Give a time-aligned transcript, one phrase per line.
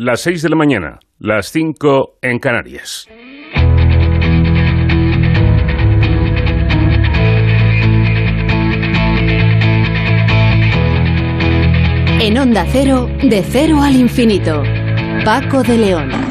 [0.00, 3.08] las 6 de la mañana, las 5 en Canarias.
[12.20, 14.62] En Onda Cero, de cero al infinito.
[15.24, 16.27] Paco de León.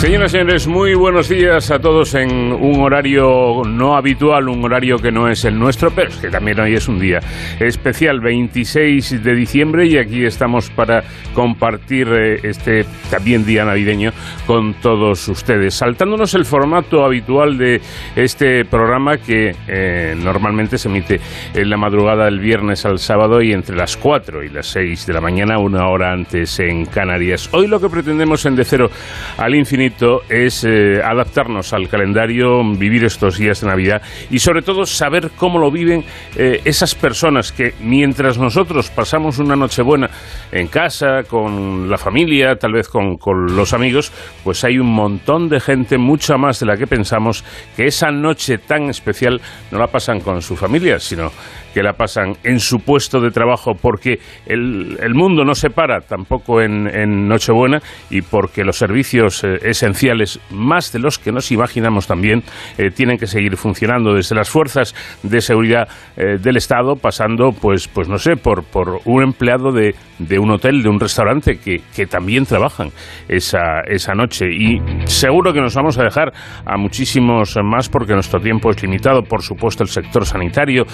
[0.00, 4.96] Señoras y señores, muy buenos días a todos en un horario no habitual, un horario
[4.96, 7.20] que no es el nuestro, pero es que también hoy es un día
[7.58, 11.04] especial, 26 de diciembre, y aquí estamos para
[11.34, 14.12] compartir eh, este también día navideño
[14.46, 17.82] con todos ustedes, saltándonos el formato habitual de
[18.16, 21.20] este programa que eh, normalmente se emite
[21.52, 25.12] en la madrugada del viernes al sábado y entre las 4 y las 6 de
[25.12, 27.50] la mañana, una hora antes en Canarias.
[27.52, 28.90] Hoy lo que pretendemos en De Cero
[29.36, 29.89] al Infinito
[30.28, 35.58] es eh, adaptarnos al calendario, vivir estos días de Navidad y sobre todo saber cómo
[35.58, 36.04] lo viven
[36.36, 40.10] eh, esas personas que mientras nosotros pasamos una noche buena
[40.52, 44.12] en casa, con la familia, tal vez con, con los amigos,
[44.44, 47.44] pues hay un montón de gente, mucha más de la que pensamos,
[47.76, 51.30] que esa noche tan especial no la pasan con su familia, sino
[51.72, 56.00] que la pasan en su puesto de trabajo porque el, el mundo no se para
[56.00, 61.50] tampoco en, en Nochebuena y porque los servicios eh, esenciales, más de los que nos
[61.52, 62.42] imaginamos también,
[62.78, 67.88] eh, tienen que seguir funcionando desde las fuerzas de seguridad eh, del Estado, pasando, pues,
[67.88, 71.80] pues no sé, por, por un empleado de, de un hotel, de un restaurante que,
[71.94, 72.88] que también trabajan
[73.28, 74.46] esa, esa noche.
[74.50, 76.32] Y seguro que nos vamos a dejar
[76.64, 80.84] a muchísimos más porque nuestro tiempo es limitado, por supuesto, el sector sanitario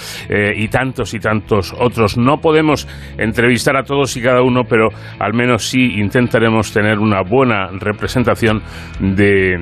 [0.67, 2.19] y tantos y tantos otros.
[2.19, 2.87] No podemos
[3.17, 8.63] entrevistar a todos y cada uno, pero al menos sí intentaremos tener una buena representación
[9.01, 9.57] de,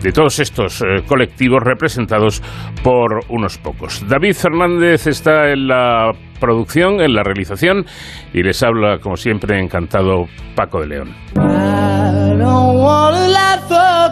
[0.00, 2.42] de todos estos eh, colectivos representados
[2.82, 4.06] por unos pocos.
[4.08, 7.84] David Fernández está en la producción, en la realización
[8.32, 11.14] y les habla, como siempre, encantado Paco de León.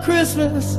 [0.04, 0.76] Christmas.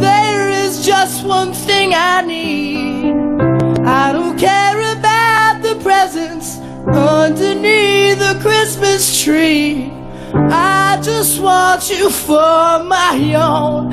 [0.00, 3.49] There is just one thing I need.
[3.92, 9.92] I don't care about the presents underneath the Christmas tree.
[10.32, 13.90] I just want you for my own,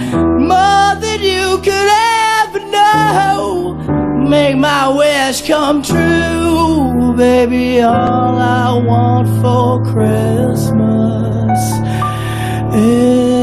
[0.47, 1.89] more than you could
[2.39, 3.73] ever know.
[4.29, 7.81] Make my wish come true, baby.
[7.81, 11.59] All I want for Christmas
[12.75, 13.36] is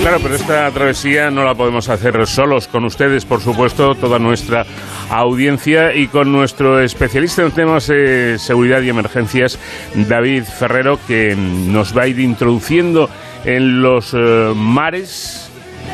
[0.00, 4.64] Claro, pero esta travesía no la podemos hacer solos, con ustedes, por supuesto, toda nuestra
[5.10, 9.58] audiencia y con nuestro especialista en temas de seguridad y emergencias,
[9.94, 13.10] David Ferrero, que nos va a ir introduciendo
[13.44, 15.50] en los eh, mares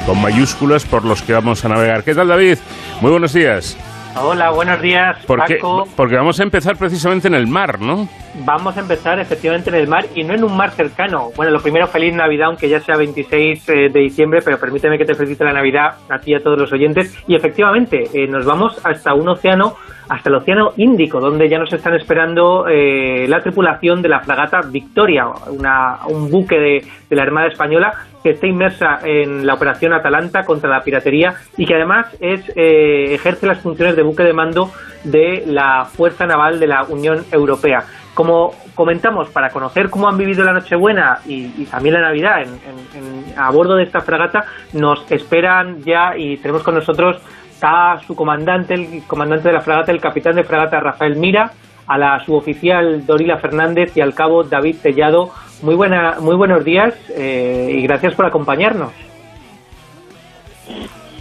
[0.06, 2.05] con mayúsculas por los que vamos a navegar.
[2.05, 2.59] ¿Qué tal, David?
[3.00, 3.77] Muy buenos días.
[4.19, 5.87] Hola, buenos días, Porque, Paco.
[5.94, 8.09] porque vamos a empezar precisamente en el mar, ¿no?
[8.47, 11.31] Vamos a empezar efectivamente en el mar y no en un mar cercano.
[11.37, 15.04] Bueno, lo primero, feliz Navidad, aunque ya sea 26 eh, de diciembre, pero permíteme que
[15.04, 17.15] te felicite la Navidad a ti y a todos los oyentes.
[17.28, 19.75] Y efectivamente, eh, nos vamos hasta un océano,
[20.09, 24.60] hasta el océano Índico, donde ya nos están esperando eh, la tripulación de la fragata
[24.62, 27.93] Victoria, una, un buque de, de la Armada Española
[28.26, 33.14] que está inmersa en la operación Atalanta contra la piratería y que además es, eh,
[33.14, 34.72] ejerce las funciones de buque de mando
[35.04, 37.84] de la Fuerza Naval de la Unión Europea.
[38.15, 43.48] Como comentamos, para conocer cómo han vivido la Nochebuena y, también la Navidad en, a
[43.53, 47.22] bordo de esta fragata, nos esperan ya y tenemos con nosotros
[47.62, 51.53] a su comandante, el comandante de la fragata, el capitán de fragata Rafael Mira,
[51.86, 55.30] a la suboficial Dorila Fernández y al cabo David Tellado.
[55.62, 58.92] Muy, buena, muy buenos días eh, y gracias por acompañarnos.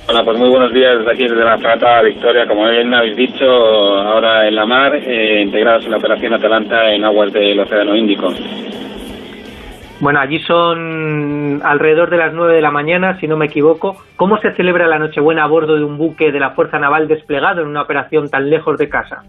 [0.08, 3.46] Hola, pues muy buenos días desde aquí, desde la fragata Victoria, como bien habéis dicho,
[3.46, 8.32] ahora en la mar, eh, integrados en la operación Atalanta en aguas del Océano Índico.
[10.00, 13.96] Bueno, allí son alrededor de las 9 de la mañana, si no me equivoco.
[14.16, 17.62] ¿Cómo se celebra la Nochebuena a bordo de un buque de la Fuerza Naval desplegado
[17.62, 19.24] en una operación tan lejos de casa?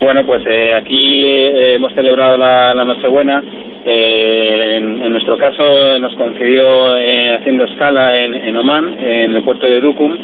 [0.00, 3.42] Bueno, pues eh, aquí eh, hemos celebrado la, la Nochebuena.
[3.84, 9.66] Eh, en, nuestro caso nos coincidió eh, haciendo escala en, en, Oman, en el puerto
[9.66, 10.16] de Dukum,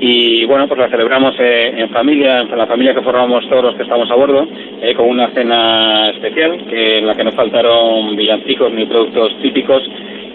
[0.00, 3.74] y bueno, pues la celebramos eh, en familia, en la familia que formamos todos los
[3.76, 4.46] que estamos a bordo,
[4.82, 9.82] eh, con una cena especial, que en la que no faltaron villancicos ni productos típicos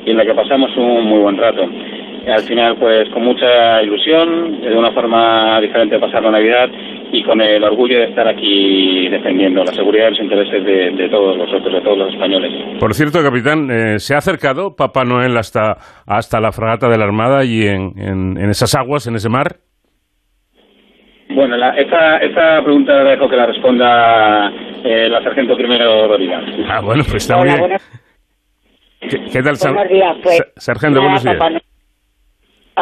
[0.05, 1.67] y en la que pasamos un muy buen rato.
[2.31, 6.69] Al final pues con mucha ilusión, de una forma diferente de pasar la Navidad
[7.11, 11.37] y con el orgullo de estar aquí defendiendo la seguridad y los intereses de, todos
[11.37, 12.51] nosotros, de todos los españoles.
[12.79, 17.05] Por cierto, capitán, eh, ¿se ha acercado Papá Noel hasta, hasta la fragata de la
[17.05, 19.57] Armada y en, en, esas aguas, en ese mar?
[21.29, 24.51] Bueno, la, esta, esta pregunta dejo que la responda
[24.83, 26.41] eh, la sargento primero Doriga.
[26.67, 27.77] Ah, bueno, pues está muy bien.
[29.31, 29.55] ¿Qué, tal,
[30.21, 31.01] pues, sargento?
[31.01, 31.37] buenos días.
[31.37, 31.59] Papá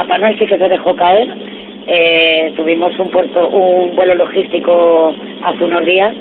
[0.04, 1.28] Noel sí que se dejó caer
[1.90, 6.14] eh, tuvimos un puerto, un vuelo logístico hace unos días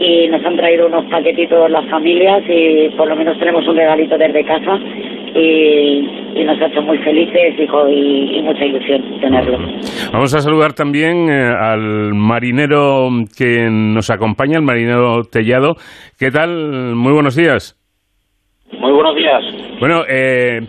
[0.00, 4.18] y nos han traído unos paquetitos las familias y por lo menos tenemos un regalito
[4.18, 4.80] desde casa
[5.34, 9.58] y, nos ha hecho muy felices y, y, mucha ilusión tenerlo.
[10.12, 13.08] Vamos a saludar también eh, al marinero
[13.38, 15.76] que nos acompaña, el marinero Tellado.
[16.18, 16.96] ¿Qué tal?
[16.96, 17.78] Muy buenos días.
[18.76, 19.44] Muy buenos días.
[19.78, 20.62] Bueno, eh,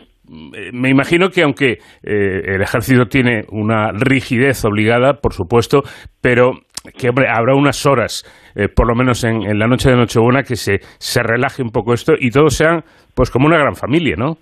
[0.74, 5.82] me imagino que aunque eh, el ejército tiene una rigidez obligada, por supuesto,
[6.22, 6.54] pero
[7.00, 8.24] que habrá unas horas,
[8.56, 11.94] eh, por lo menos en, la noche de Nochebuena, que se, se relaje un poco
[11.94, 12.82] esto y todos sean
[13.16, 14.36] pues como una gran familia, ¿no?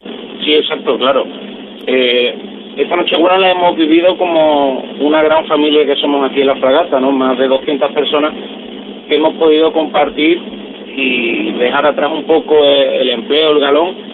[0.00, 1.24] Sí, exacto, claro.
[1.86, 7.00] esta Nochebuena la hemos vivido como una gran familia que somos aquí en la fragata,
[7.00, 7.10] ¿no?
[7.10, 8.32] Más de 200 personas
[9.08, 10.38] que hemos podido compartir
[10.96, 14.09] y dejar atrás un poco el empleo, el galón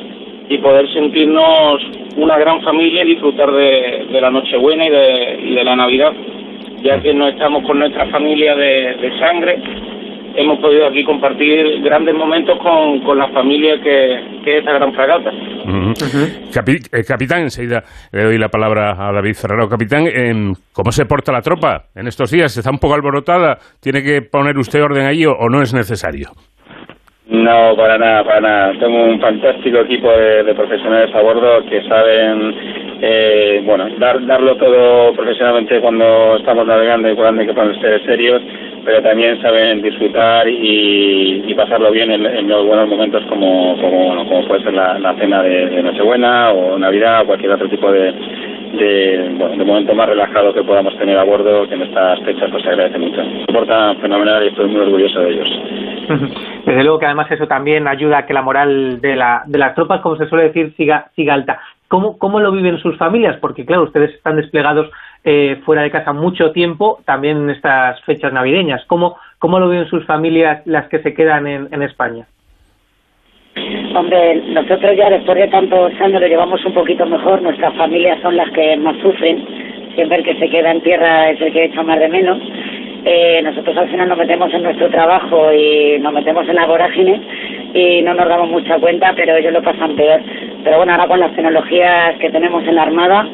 [0.48, 1.82] y poder sentirnos
[2.16, 6.12] una gran familia y disfrutar de, la Nochebuena y de, y de la Navidad,
[6.82, 9.58] ya que no estamos con nuestra familia de, sangre,
[10.36, 15.30] hemos podido aquí compartir grandes momentos con, con la familia que, es esta gran fragata.
[15.32, 17.82] Eh, capitán, enseguida
[18.12, 19.68] le doy la palabra a David Ferraro.
[19.68, 22.56] Capitán, em, ¿cómo se porta la tropa en estos días?
[22.56, 23.58] ¿Está un poco alborotada?
[23.80, 26.30] ¿Tiene que poner usted orden allí o no es necesario?
[27.28, 28.72] No, para nada, para nada.
[28.78, 35.12] Tengo un fantástico equipo de, profesionales a bordo que saben, eh, bueno, dar, darlo todo
[35.12, 38.42] profesionalmente cuando estamos navegando y cuando hay que ponerse serios,
[38.84, 44.46] pero también saben disfrutar y, pasarlo bien en, los buenos momentos como, como, bueno, como
[44.46, 48.12] puede ser la, cena de, Nochebuena o Navidad o cualquier otro tipo de,
[48.74, 52.50] de, bueno, de momento más relajado que podamos tener a bordo, que en estas fechas
[52.50, 53.22] pues se agradece mucho.
[53.22, 55.48] Se fenomenal y estoy muy orgulloso de ellos.
[56.66, 59.74] Desde luego que además eso también ayuda a que la moral de, la, de las
[59.74, 61.58] tropas, como se suele decir, siga, siga alta.
[61.88, 63.36] ¿Cómo, ¿Cómo lo viven sus familias?
[63.40, 64.90] Porque claro, ustedes están desplegados
[65.24, 68.84] eh, fuera de casa mucho tiempo, también en estas fechas navideñas.
[68.86, 72.26] ¿Cómo, cómo lo viven sus familias las que se quedan en, en España?
[73.94, 77.40] Hombre, nosotros ya después de tantos años lo llevamos un poquito mejor.
[77.40, 79.46] Nuestras familias son las que más sufren.
[79.94, 82.38] Siempre el que se queda en tierra es el que echa más de menos.
[83.08, 87.20] Eh, nosotros al final nos metemos en nuestro trabajo y nos metemos en la vorágine
[87.72, 90.20] y no nos damos mucha cuenta, pero ellos lo pasan peor.
[90.64, 93.28] Pero bueno, ahora con las tecnologías que tenemos en la Armada,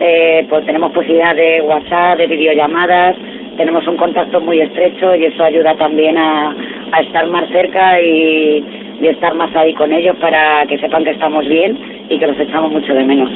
[0.00, 3.16] eh, pues tenemos posibilidad de WhatsApp, de videollamadas,
[3.58, 6.56] tenemos un contacto muy estrecho y eso ayuda también a,
[6.98, 8.64] estar más cerca y,
[9.02, 11.78] estar más ahí con ellos para que sepan que estamos bien
[12.08, 13.30] y que los echamos mucho de menos.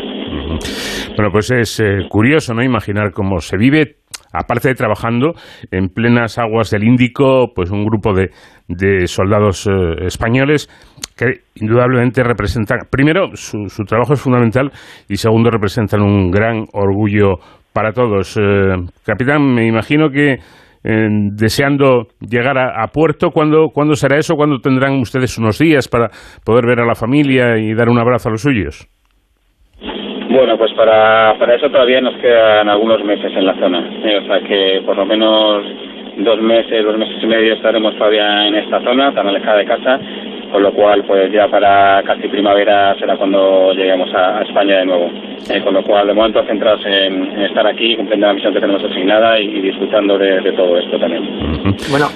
[1.17, 2.63] Bueno, pues es eh, curioso, ¿no?
[2.63, 4.02] Imaginar cómo se vive
[4.33, 5.35] aparte de trabajando
[5.71, 8.31] en plenas aguas del Índico, pues un grupo de,
[8.69, 10.69] de soldados eh, españoles
[11.17, 14.71] que indudablemente representan, primero, su, su, trabajo es fundamental
[15.09, 17.37] y segundo, representan un gran orgullo
[17.73, 18.37] para todos.
[18.37, 20.39] Eh, capitán, me imagino que
[20.85, 24.35] eh, deseando llegar a, puerto, ¿cuándo, ¿cuándo será eso?
[24.35, 26.11] ¿Cuándo tendrán ustedes unos días para
[26.45, 28.89] poder ver a la familia y dar un abrazo a los suyos?
[30.33, 33.87] Bueno, pues para, para eso todavía nos quedan algunos meses en la zona.
[34.03, 35.63] Eh, o sea que por lo menos
[36.17, 40.01] dos meses, dos meses y medio estaremos todavía en esta zona, tan alejada de casa,
[40.51, 45.11] con lo cual pues ya para casi primavera será cuando lleguemos a, España de nuevo.
[45.51, 48.83] Eh, con lo cual de momento centrados en, estar aquí, cumpliendo la misión que tenemos
[48.83, 51.29] asignada y, disfrutando de, todo esto también.
[51.91, 52.07] Bueno,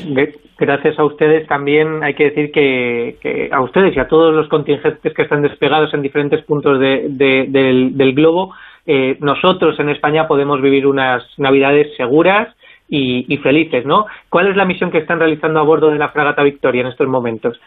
[0.59, 5.13] gracias a ustedes también hay que decir que, a ustedes y a todos los contingentes
[5.13, 8.55] que están desplegados en diferentes puntos del, globo,
[8.87, 12.55] eh, nosotros en España podemos vivir unas navidades seguras
[12.89, 14.07] y, felices, ¿no?
[14.29, 17.09] ¿Cuál es la misión que están realizando a bordo de la fragata Victoria en estos
[17.09, 17.61] momentos?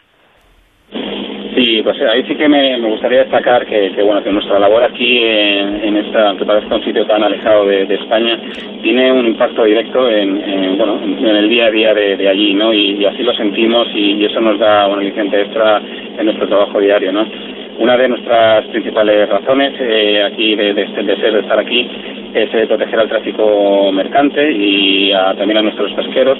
[1.54, 5.96] Sí, pues ahí sí que me, gustaría destacar que, bueno que nuestra labor aquí en,
[5.96, 8.38] esta, aunque parezca un sitio tan alejado de, España,
[8.82, 12.72] tiene un impacto directo en, bueno en el día a día de, allí, ¿no?
[12.72, 15.82] Y, así lo sentimos y, eso nos da un aliciente extra
[16.18, 17.26] en nuestro trabajo diario, ¿no?
[17.78, 21.88] Una de nuestras principales razones eh, aquí de, de, ser, de estar aquí
[22.34, 26.38] es eh, proteger al tráfico mercante y también a nuestros pesqueros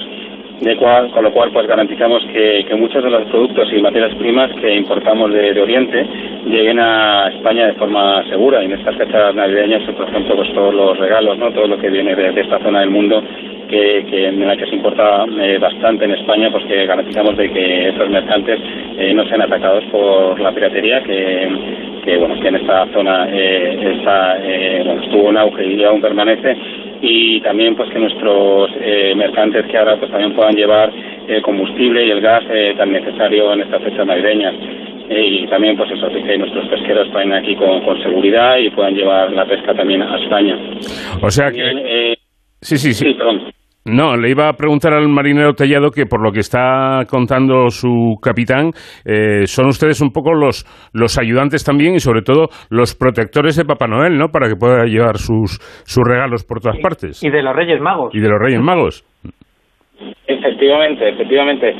[0.61, 4.51] de cual, con lo cual pues garantizamos que, muchos de los productos y materias primas
[4.59, 6.07] que importamos de, Oriente
[6.45, 8.61] lleguen a España de forma segura.
[8.61, 11.89] Y en estas fechas navideñas por ejemplo pues todos los regalos no todo lo que
[11.89, 13.23] viene de, esta zona del mundo
[13.69, 17.51] que, que, en la que se importa eh, bastante en España pues que garantizamos de
[17.51, 18.59] que esos mercantes
[18.97, 23.95] eh, no sean atacados por la piratería que, que bueno que en esta zona eh,
[23.97, 24.37] está,
[24.83, 26.57] bueno, estuvo en auge y aún permanece.
[27.01, 30.91] Y también pues que nuestros eh, mercantes que ahora pues también puedan llevar
[31.27, 34.53] el combustible y el gas eh, tan necesario en estas fechas navideñas
[35.09, 39.31] eh, y también pues eso que nuestros pesqueros vayan aquí con, seguridad y puedan llevar
[39.31, 40.57] la pesca también a España.
[41.21, 42.15] O sea que
[42.61, 43.51] sí sí sí, sí perdón.
[43.83, 48.15] No, le iba a preguntar al marinero Tellado que por lo que está contando su
[48.21, 48.69] capitán,
[49.05, 53.65] eh, son ustedes un poco los, los ayudantes también y sobre todo los protectores de
[53.65, 54.27] Papá Noel, ¿no?
[54.27, 57.23] Para que pueda llevar sus, sus regalos por todas partes.
[57.23, 58.13] Y de los Reyes Magos.
[58.13, 59.03] Y de los Reyes Magos.
[60.27, 61.75] Efectivamente, efectivamente.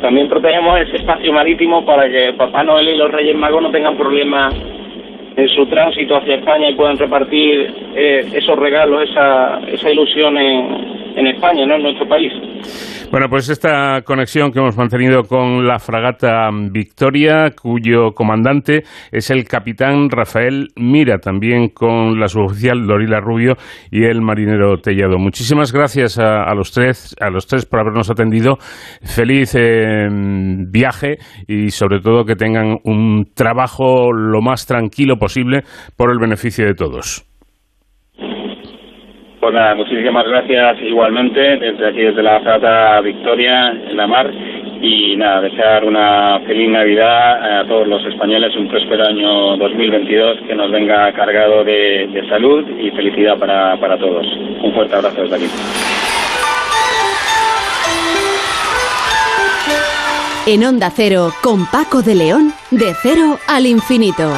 [0.00, 3.96] también protegemos ese espacio marítimo para que Papá Noel y los Reyes Magos no tengan
[3.96, 4.54] problemas
[5.40, 11.16] en su tránsito hacia España y puedan repartir eh, esos regalos, esa, esa ilusión en,
[11.16, 11.76] en España, ¿no?
[11.76, 12.32] en nuestro país.
[13.10, 19.46] Bueno, pues esta conexión que hemos mantenido con la fragata Victoria, cuyo comandante es el
[19.46, 23.56] capitán Rafael Mira, también con la suboficial Dorila Rubio
[23.90, 25.18] y el marinero Tellado.
[25.18, 28.58] Muchísimas gracias a, los tres, a los tres por habernos atendido.
[29.02, 30.06] Feliz eh,
[30.68, 35.64] viaje y sobre todo que tengan un trabajo lo más tranquilo posible
[35.96, 37.29] por el beneficio de todos.
[39.40, 44.30] Pues nada, muchísimas gracias igualmente desde aquí, desde la Frata Victoria en la mar.
[44.82, 50.54] Y nada, desear una feliz Navidad a todos los españoles, un próspero año 2022 que
[50.54, 54.26] nos venga cargado de, de salud y felicidad para, para todos.
[54.62, 55.46] Un fuerte abrazo desde aquí.
[60.46, 64.32] En Onda Cero, con Paco de León, de cero al infinito.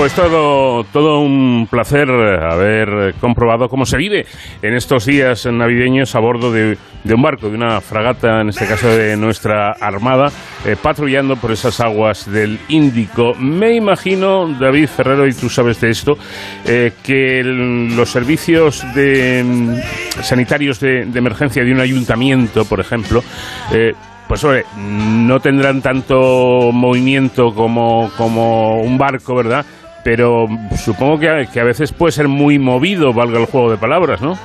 [0.00, 4.24] Pues todo, todo un placer haber comprobado cómo se vive
[4.62, 8.88] en estos días navideños a bordo de, un barco, de una fragata, en este caso
[8.88, 10.32] de nuestra Armada,
[10.64, 13.34] eh, patrullando por esas aguas del Índico.
[13.34, 16.16] Me imagino, David Ferrero, y tú sabes de esto,
[16.64, 23.22] eh, que los servicios de, mm, sanitarios de, emergencia de un ayuntamiento, por ejemplo,
[23.70, 23.92] eh,
[24.26, 24.46] pues
[24.78, 29.66] no tendrán tanto movimiento como, como un barco, ¿verdad?
[30.04, 33.76] Pero supongo que a, que a veces puede ser muy movido, valga el juego de
[33.76, 34.38] palabras, ¿no?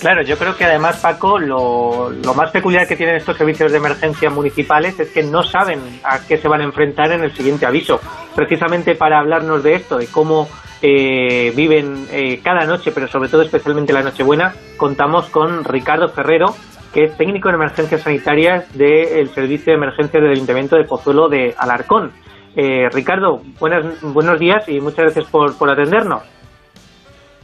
[0.00, 4.30] Claro, yo creo que además, Paco, lo, más peculiar que tienen estos servicios de emergencia
[4.30, 8.00] municipales es que no saben a qué se van a enfrentar en el siguiente aviso.
[8.34, 10.48] Precisamente para hablarnos de esto, de cómo
[10.82, 16.54] eh, viven eh, cada noche, pero sobre todo especialmente la Nochebuena, contamos con Ricardo Ferrero,
[16.94, 21.56] que es técnico en emergencias sanitarias del Servicio de Emergencias del Ayuntamiento de Pozuelo de
[21.58, 22.12] Alarcón.
[22.60, 26.24] Eh, Ricardo, buenas, buenos días y muchas gracias por, por atendernos.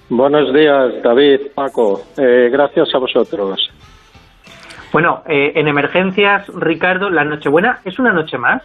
[0.09, 2.03] Buenos días, David, Paco.
[2.19, 3.71] Eh, gracias a vosotros.
[4.93, 8.65] Bueno, eh, en emergencias, Ricardo, ¿la Nochebuena es una noche más?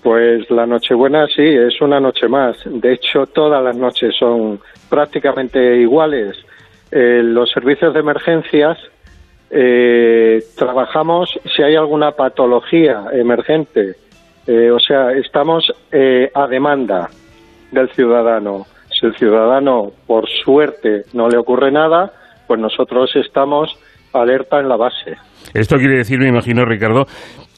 [0.00, 2.56] Pues la Nochebuena sí, es una noche más.
[2.64, 6.36] De hecho, todas las noches son prácticamente iguales.
[6.92, 8.78] los servicios de emergencias
[10.56, 13.96] trabajamos si hay alguna patología emergente
[14.48, 17.10] eh, o sea, estamos eh, a demanda
[17.70, 18.66] del ciudadano.
[18.90, 22.10] Si el ciudadano, por suerte, no le ocurre nada,
[22.46, 23.78] pues nosotros estamos
[24.14, 25.16] alerta en la base.
[25.52, 27.06] Esto quiere decir, me imagino, Ricardo,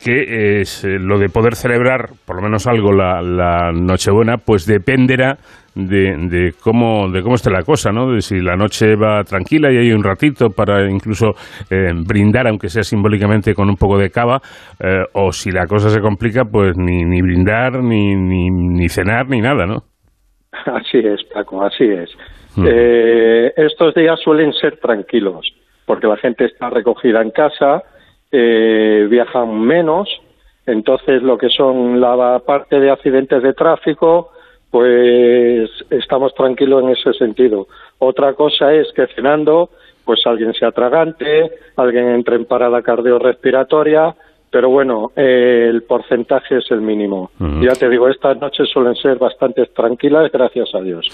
[0.03, 4.67] que es eh, lo de poder celebrar, por lo menos algo, la, la Nochebuena, pues
[4.67, 5.39] dependerá
[5.75, 8.13] de, de, cómo, de cómo esté la cosa, ¿no?
[8.13, 11.35] De si la noche va tranquila y hay un ratito para incluso
[11.71, 14.41] eh, brindar, aunque sea simbólicamente con un poco de cava,
[14.79, 19.29] eh, o si la cosa se complica, pues ni, ni brindar, ni, ni, ni cenar,
[19.29, 19.83] ni nada, ¿no?
[20.67, 22.11] Así es, Paco, así es.
[22.67, 25.47] Eh, estos días suelen ser tranquilos,
[25.87, 27.85] porque la gente está recogida en casa
[28.33, 30.09] eh, viajan menos,
[30.65, 34.31] entonces lo que son la parte de accidentes de tráfico,
[34.71, 37.67] pues estamos tranquilos en ese sentido.
[37.99, 39.71] Otra cosa es que cenando,
[40.05, 44.15] pues alguien se atragante, alguien entre en parada cardiorrespiratoria,
[44.51, 47.31] pero bueno, eh, el porcentaje es el mínimo.
[47.39, 51.07] Ya te digo, estas noches suelen ser bastante tranquilas, gracias a Dios.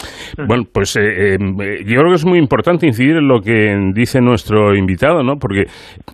[0.46, 1.38] Bueno, pues eh, eh,
[1.84, 5.34] yo creo que es muy importante incidir en lo que dice nuestro invitado, ¿no?
[5.38, 5.64] Porque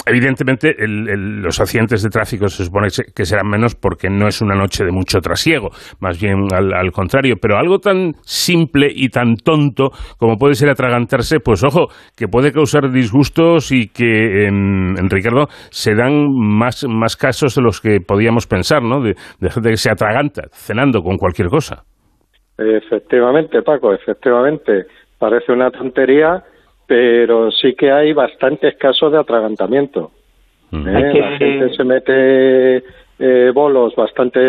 [0.06, 4.84] evidentemente los accidentes de tráfico se supone que serán menos porque no es una noche
[4.84, 7.36] de mucho trasiego, más bien al, contrario.
[7.40, 11.86] Pero algo tan simple y tan tonto como puede ser atragantarse, pues ojo,
[12.16, 17.80] que puede causar disgustos y que, en, Ricardo, se dan más, más casos de los
[17.80, 19.00] que podíamos pensar, ¿no?
[19.00, 19.14] De,
[19.50, 21.84] gente que se atraganta cenando con cualquier cosa.
[22.56, 24.86] Efectivamente, Paco, efectivamente.
[25.18, 26.42] Parece una tontería,
[26.86, 30.10] pero sí que hay bastantes casos de atragantamiento.
[30.70, 30.88] Mm.
[30.88, 31.20] ¿Eh?
[31.20, 32.76] La gente se mete
[33.18, 34.40] eh, bolos bastante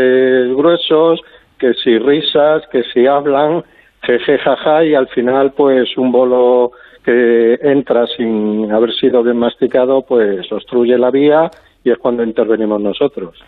[0.56, 1.22] gruesos,
[1.58, 3.64] que si risas, que si hablan,
[4.02, 6.72] jeje, jaja, y al final, pues un bolo
[7.04, 11.52] que entra sin haber sido bien masticado, pues obstruye la vía
[11.84, 13.44] y es cuando intervenimos nosotros.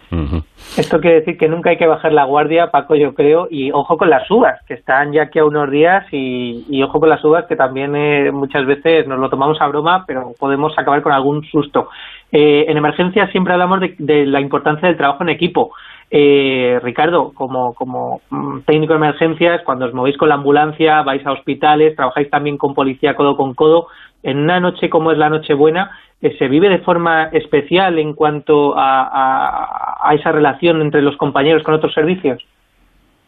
[0.77, 3.97] Esto quiere decir que nunca hay que bajar la guardia, Paco, yo creo, y ojo
[3.97, 7.45] con las uvas, que están ya aquí a unos días, y, ojo con las uvas,
[7.45, 11.43] que también eh, muchas veces nos lo tomamos a broma, pero podemos acabar con algún
[11.45, 11.89] susto.
[12.31, 15.73] Eh, en emergencia siempre hablamos de, la importancia del trabajo en equipo.
[16.11, 21.31] Eh, Ricardo, como, mm, técnico de emergencias, cuando os movéis con la ambulancia, vais a
[21.31, 23.87] hospitales, trabajáis también con policía codo con codo,
[24.23, 25.91] en una noche como es la Nochebuena,
[26.21, 31.93] se vive de forma especial en cuanto a, esa relación entre los compañeros con otros
[31.93, 32.43] servicios?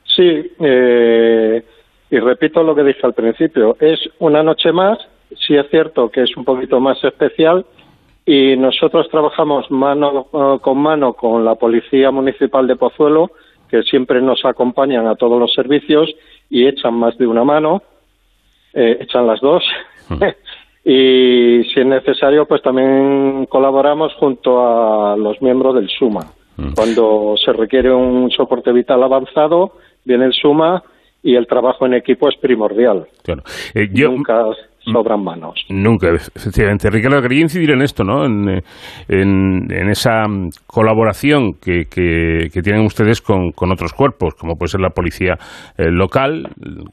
[0.04, 1.64] Sí, eh,
[2.10, 4.98] y repito lo que dije al principio, es una noche más,
[5.36, 7.66] sí es cierto que es un poquito más especial
[8.28, 13.32] y nosotros trabajamos mano eh, con mano con la Policía Municipal de Pozuelo,
[13.70, 16.14] que siempre nos acompañan a todos los servicios
[16.50, 17.82] y echan más de una mano,
[18.74, 19.64] eh, echan las dos.
[20.10, 20.24] Mm.
[20.84, 26.26] y si es necesario pues también colaboramos junto a los miembros del SUMA.
[26.58, 26.74] Mm.
[26.76, 30.84] Cuando se requiere un soporte vital avanzado, viene el SUMA
[31.24, 33.08] y el trabajo en equipo es primordial.
[33.24, 33.44] Claro.
[33.74, 34.44] Eh, Nunca
[34.92, 35.66] sobran manos.
[35.70, 36.90] Nunca, efectivamente.
[36.90, 38.26] Ricardo, quería incidir en esto, ¿no?
[38.26, 38.62] En,
[39.08, 40.26] en, esa
[40.66, 45.36] colaboración que, que, tienen ustedes con, con, otros cuerpos, como puede ser la policía
[45.78, 46.48] eh, local,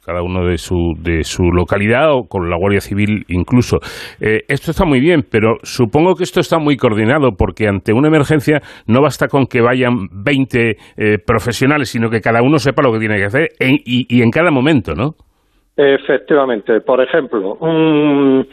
[0.04, 3.78] cada uno de su, de su localidad, o con la Guardia Civil incluso.
[4.20, 8.08] Eh, esto está muy bien, pero supongo que esto está muy coordinado, porque ante una
[8.08, 12.92] emergencia no basta con que vayan 20 eh, profesionales, sino que cada uno sepa lo
[12.92, 15.14] que tiene que hacer y, y en cada momento, ¿no?
[15.76, 18.46] Efectivamente, por ejemplo, un,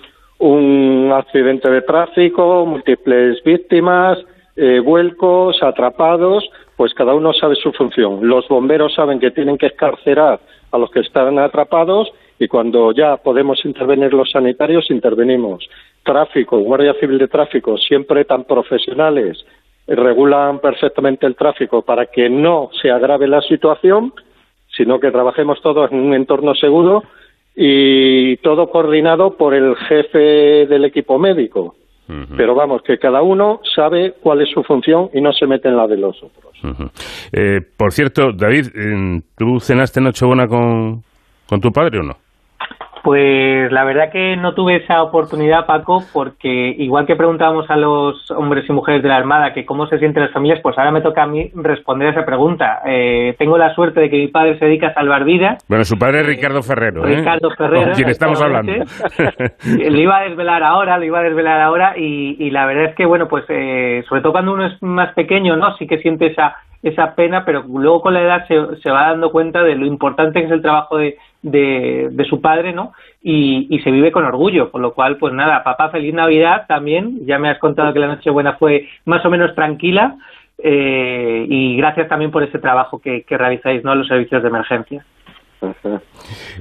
[1.13, 4.17] accidente de tráfico, múltiples víctimas,
[4.55, 8.27] eh, vuelcos, atrapados, pues cada uno sabe su función.
[8.27, 10.39] Los bomberos saben que tienen que escarcerar
[10.71, 15.69] a los que están atrapados y cuando ya podemos intervenir los sanitarios, intervenimos.
[16.03, 19.45] Tráfico, Guardia Civil de Tráfico, siempre tan profesionales,
[19.88, 24.13] regulan perfectamente el tráfico para que no se agrave la situación
[24.75, 27.03] sino que trabajemos todos en un entorno seguro
[27.55, 31.75] y todo coordinado por el jefe del equipo médico.
[32.36, 35.77] Pero vamos, que cada uno sabe cuál es su función y no se mete en
[35.77, 36.51] la de los otros.
[37.31, 38.65] Eh, por cierto, David,
[39.38, 41.03] ¿tú cenaste Nochebuena con,
[41.47, 42.17] con tu padre o no?
[43.04, 48.30] Pues la verdad que no tuve esa oportunidad, Paco, porque igual que preguntábamos a los
[48.32, 51.02] hombres y mujeres de la Armada que cómo se sienten las familias, pues ahora me
[51.02, 52.82] toca a mí responder a esa pregunta.
[52.86, 55.66] Eh, tengo la suerte de que mi padre se dedica a salvar vidas.
[55.68, 57.08] Bueno, su padre es Ricardo Ferrero.
[57.08, 57.18] ¿eh?
[57.18, 57.86] Ricardo Ferrero.
[57.86, 58.72] Con quien estamos hablando.
[59.66, 63.06] lo iba a desvelar ahora, lo iba a desvelar ahora y, la verdad es que,
[63.06, 65.76] bueno, pues eh, sobre todo cuando uno es más pequeño, ¿no?
[65.78, 69.32] Sí que siente esa esa pena, pero luego con la edad se, se va dando
[69.32, 72.94] cuenta de lo importante que es el trabajo de, de, su padre, ¿no?
[73.22, 77.26] Y, se vive con orgullo, con lo cual, pues nada, papá, feliz Navidad también.
[77.26, 80.15] Ya me has contado que la Nochebuena fue más o menos tranquila
[80.58, 83.96] eh, y gracias también por ese trabajo que, realizáis, ¿no?
[83.96, 85.06] Los servicios de emergencia.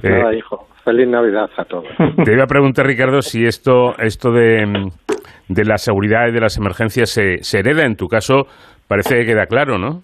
[0.03, 1.87] Eh, hijo, feliz Navidad a todos.
[2.23, 4.91] Te iba a preguntar, Ricardo, si esto, esto de,
[5.47, 7.85] de la seguridad y de las emergencias se, se hereda.
[7.85, 8.47] En tu caso,
[8.87, 10.03] parece que queda claro, ¿no?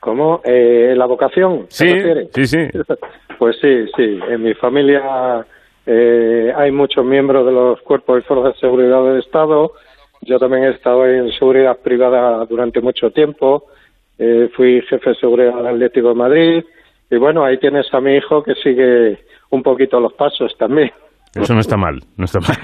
[0.00, 0.40] ¿Cómo?
[0.44, 1.66] Eh, ¿La vocación?
[1.68, 1.88] Sí,
[2.34, 2.68] sí, sí.
[3.38, 4.18] Pues sí, sí.
[4.28, 5.46] En mi familia
[5.86, 9.72] eh, hay muchos miembros de los cuerpos y fuerzas de seguridad del Estado.
[10.22, 13.66] Yo también he estado en seguridad privada durante mucho tiempo.
[14.18, 16.64] Eh, fui jefe de seguridad del Atlético de Madrid.
[17.10, 19.18] Y bueno, ahí tienes a mi hijo que sigue
[19.50, 20.90] un poquito los pasos también.
[21.40, 22.56] Eso no está mal, no está mal.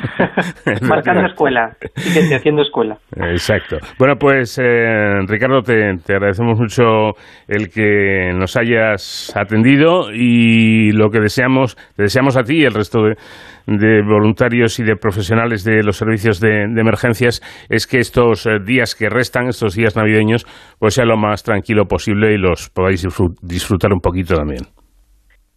[0.89, 2.97] Marcando escuela, y haciendo escuela.
[3.17, 3.79] Exacto.
[3.99, 7.13] Bueno, pues eh, Ricardo, te, agradecemos mucho
[7.47, 12.75] el que nos hayas atendido y lo que deseamos, te deseamos a ti y el
[12.75, 18.59] resto de, voluntarios y de profesionales de los servicios de, emergencias es que estos eh,
[18.65, 20.45] días que restan, estos días navideños,
[20.79, 23.07] pues sea lo más tranquilo posible y los podáis
[23.43, 24.63] disfrutar un poquito también.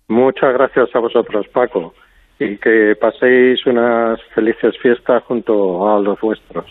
[0.08, 1.94] Muchas gracias a vosotros, Paco
[2.40, 6.66] y que paséis unas felices fiestas junto a los vuestros.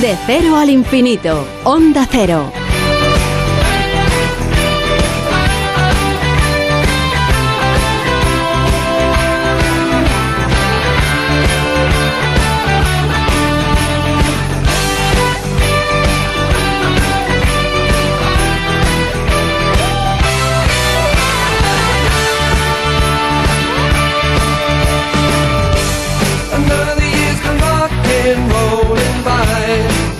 [0.00, 2.65] De cero al infinito, onda cero.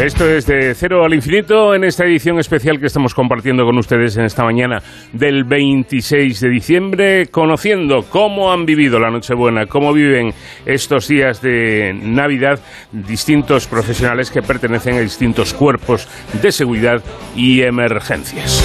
[0.07, 4.17] Esto es de cero al infinito en esta edición especial que estamos compartiendo con ustedes
[4.17, 4.81] en esta mañana
[5.13, 10.33] del 26 de diciembre, conociendo cómo han vivido la Nochebuena, cómo viven
[10.65, 12.61] estos días de Navidad
[12.93, 16.07] distintos profesionales que pertenecen a distintos cuerpos
[16.41, 17.03] de seguridad
[17.35, 18.63] y emergencias.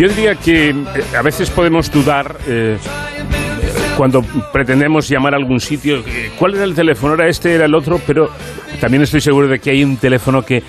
[0.00, 0.74] Yo diría que eh,
[1.14, 2.78] a veces podemos dudar eh,
[3.98, 7.12] cuando pretendemos llamar a algún sitio, eh, ¿cuál era el teléfono?
[7.12, 7.54] ¿Era este?
[7.54, 8.00] ¿Era el otro?
[8.06, 8.30] Pero
[8.80, 10.62] también estoy seguro de que hay un teléfono que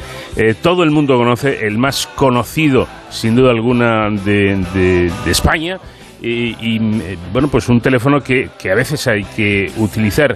[0.61, 5.77] todo el mundo conoce, el más conocido, sin duda alguna, de, España.
[6.21, 6.77] Y,
[7.31, 10.35] bueno, pues un teléfono que, a veces hay que utilizar.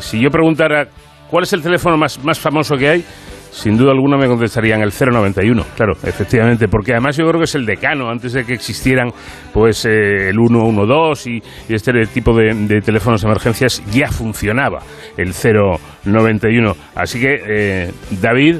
[0.00, 0.86] si yo preguntara
[1.30, 3.04] cuál es el teléfono más, más famoso que hay,
[3.50, 7.54] sin duda alguna me contestarían el 091, claro, efectivamente, porque además yo creo que es
[7.54, 9.10] el decano, antes de que existieran
[9.52, 14.80] pues eh, el 112 y, y, este tipo de, teléfonos de emergencias ya funcionaba
[15.16, 16.76] el 091.
[16.94, 18.56] Así que, eh, David,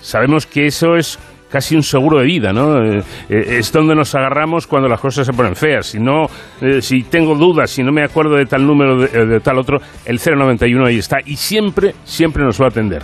[0.00, 1.18] sabemos que eso es
[1.50, 2.82] casi un seguro de vida, ¿no?
[2.82, 5.86] Eh, es donde nos agarramos cuando las cosas se ponen feas.
[5.86, 6.26] Si no,
[6.80, 10.18] si tengo dudas, si no me acuerdo de tal número de, de tal otro, el
[10.18, 13.02] 091 ahí está y siempre, siempre nos va a atender.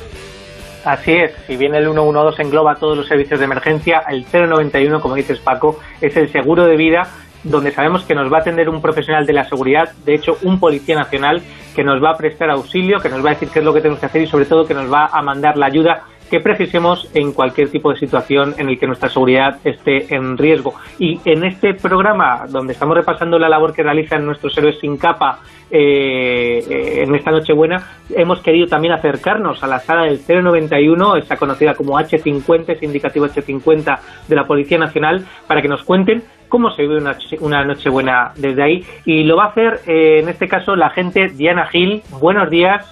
[0.88, 5.16] Así es, si bien el 112 engloba todos los servicios de emergencia, el 091, como
[5.16, 7.06] dices Paco, es el seguro de vida
[7.44, 10.58] donde sabemos que nos va a atender un profesional de la seguridad, de hecho un
[10.58, 11.42] policía nacional
[11.76, 13.82] que nos va a prestar auxilio, que nos va a decir qué es lo que
[13.82, 17.08] tenemos que hacer y sobre todo que nos va a mandar la ayuda que precisemos
[17.14, 20.74] en cualquier tipo de situación en el que nuestra seguridad esté en riesgo.
[20.98, 25.40] Y en este programa, donde estamos repasando la labor que realizan nuestros héroes sin capa
[25.70, 31.36] eh, eh, en esta Nochebuena, hemos querido también acercarnos a la sala del 091, esa
[31.36, 36.70] conocida como H50, ese indicativo H50 de la Policía Nacional, para que nos cuenten cómo
[36.70, 38.84] se vive una, una Nochebuena desde ahí.
[39.04, 42.02] Y lo va a hacer, eh, en este caso, la agente Diana Gil.
[42.20, 42.86] Buenos días,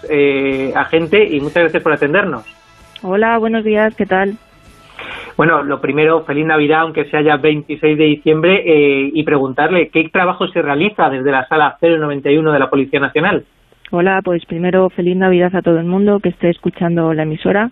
[0.74, 2.65] agente, y muchas gracias por atendernos.
[3.08, 4.32] Hola, buenos días, ¿qué tal?
[5.36, 10.08] Bueno, lo primero, feliz Navidad, aunque sea ya 26 de diciembre, eh, y preguntarle qué
[10.08, 13.44] trabajo se realiza desde la sala 091 de la Policía Nacional.
[13.92, 17.70] Hola, pues primero feliz Navidad a todo el mundo que esté escuchando la emisora.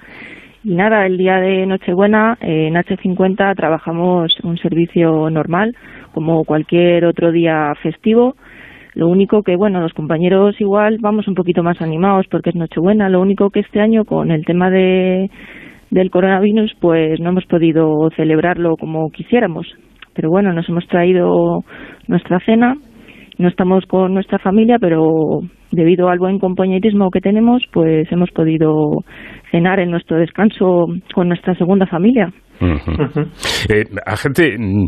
[0.63, 5.75] Y nada, el día de Nochebuena en H50 trabajamos un servicio normal,
[6.13, 8.37] como cualquier otro día festivo.
[8.95, 13.09] Lo único que, bueno, los compañeros igual vamos un poquito más animados porque es Nochebuena.
[13.09, 15.31] Lo único que este año con el tema de,
[15.91, 19.67] del coronavirus, pues no hemos podido celebrarlo como quisiéramos.
[20.15, 21.65] Pero bueno, nos hemos traído
[22.07, 22.77] nuestra cena.
[23.37, 25.41] No estamos con nuestra familia, pero
[25.73, 29.03] debido al buen compañerismo que tenemos, pues hemos podido
[29.51, 32.33] cenar en nuestro descanso con nuestra segunda familia.
[33.69, 34.85] Eh, agente, mm,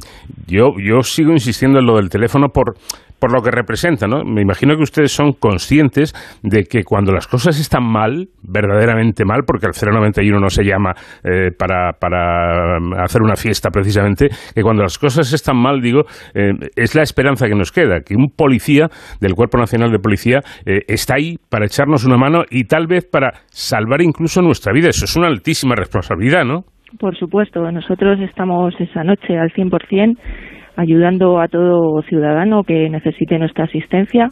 [0.47, 2.75] yo, yo sigo insistiendo en lo del teléfono por,
[3.19, 4.25] por lo que representa, ¿no?
[4.25, 9.43] Me imagino que ustedes son conscientes de que cuando las cosas están mal, verdaderamente mal,
[9.47, 10.93] porque el 091 no se llama
[11.25, 16.03] eh, para, para hacer una fiesta precisamente, que cuando las cosas están mal, digo,
[16.35, 18.89] eh, es la esperanza que nos queda, que un policía
[19.21, 23.07] del Cuerpo Nacional de Policía eh, está ahí para echarnos una mano y tal vez
[23.11, 24.91] para salvar incluso nuestra vida.
[24.91, 26.65] Eso es una altísima responsabilidad, ¿no?
[26.99, 30.17] Por supuesto, nosotros estamos esa noche al 100%
[30.77, 34.29] ayudando a todo ciudadano que necesite nuestra asistencia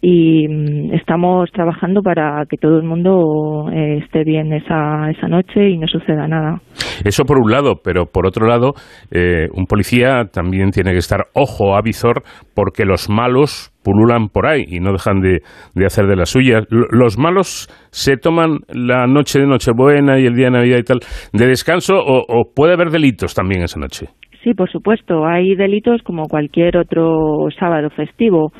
[0.00, 5.70] y mm, estamos trabajando para que todo el mundo eh, esté bien esa, esa noche
[5.70, 6.60] y no suceda nada.
[7.04, 8.74] Eso por un lado, pero por otro lado,
[9.10, 12.22] eh, un policía también tiene que estar ojo a visor
[12.54, 15.40] porque los malos pululan por ahí y no dejan de,
[15.74, 16.66] de hacer de las suyas.
[16.68, 21.00] ¿Los malos se toman la noche de Nochebuena y el día de Navidad y tal
[21.32, 24.08] de descanso o, o puede haber delitos también esa noche?
[24.44, 25.26] Sí, por supuesto.
[25.26, 28.52] Hay delitos como cualquier otro sábado festivo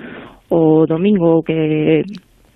[0.48, 2.02] o domingo que,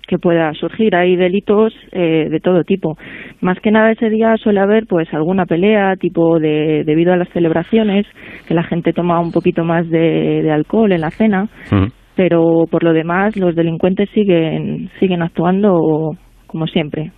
[0.07, 0.95] que pueda surgir.
[0.95, 2.97] Hay delitos eh, de todo tipo.
[3.41, 7.29] Más que nada ese día suele haber pues alguna pelea, tipo de debido a las
[7.29, 8.05] celebraciones,
[8.47, 11.47] que la gente toma un poquito más de, de alcohol en la cena.
[12.15, 16.15] Pero por lo demás, los delincuentes siguen siguen actuando
[16.53, 17.11] como siempre.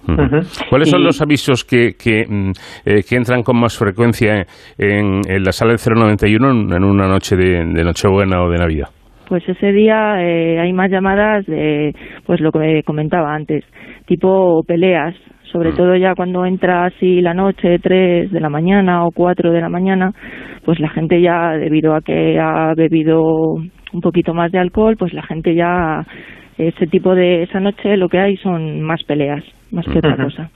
[0.69, 2.51] ¿Cuáles son los avisos que, que, mm,
[2.85, 4.45] eh, que, entran con más frecuencia
[4.77, 8.87] en, en, la sala del 091 en una noche de, de Nochebuena o de Navidad?
[9.27, 11.93] Pues ese día eh, hay más llamadas de,
[12.25, 13.65] pues lo que comentaba antes,
[14.05, 15.15] tipo peleas,
[15.55, 15.75] sobre mm.
[15.77, 19.69] todo ya cuando entra así la noche, 3 de la mañana o 4 de la
[19.69, 20.11] mañana,
[20.65, 25.13] pues la gente ya, debido a que ha bebido un poquito más de alcohol, pues
[25.13, 26.05] la gente ya
[26.57, 30.49] ese tipo de esa noche lo que hay son más peleas, más que otra cosa.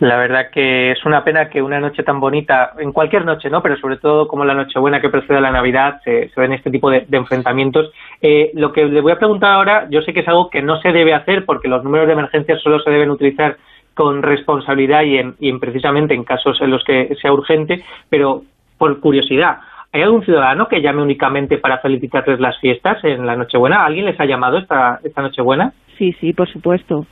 [0.00, 3.62] La verdad que es una pena que una noche tan bonita, en cualquier noche, ¿no?
[3.62, 6.70] Pero sobre todo como la Nochebuena que precede a la Navidad, se, se ven este
[6.70, 7.90] tipo de, de enfrentamientos.
[8.20, 10.80] Eh, lo que le voy a preguntar ahora, yo sé que es algo que no
[10.80, 13.56] se debe hacer porque los números de emergencia solo se deben utilizar
[13.94, 18.42] con responsabilidad y, en, y en precisamente en casos en los que sea urgente, pero
[18.78, 19.58] por curiosidad,
[19.94, 23.86] ¿Hay algún ciudadano que llame únicamente para felicitarles las fiestas en la Nochebuena?
[23.86, 25.72] ¿Alguien les ha llamado esta, esta Nochebuena?
[25.96, 27.06] Sí, sí, por supuesto.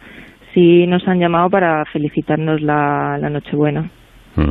[0.52, 3.88] Sí, nos han llamado para felicitarnos la, la Nochebuena.
[4.34, 4.50] Mm.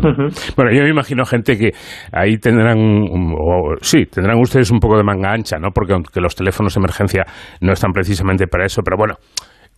[0.56, 1.72] Bueno, yo me imagino gente que
[2.14, 5.72] ahí tendrán, o, sí, tendrán ustedes un poco de manga ancha, ¿no?
[5.74, 7.26] Porque aunque los teléfonos de emergencia
[7.60, 9.16] no están precisamente para eso, pero bueno,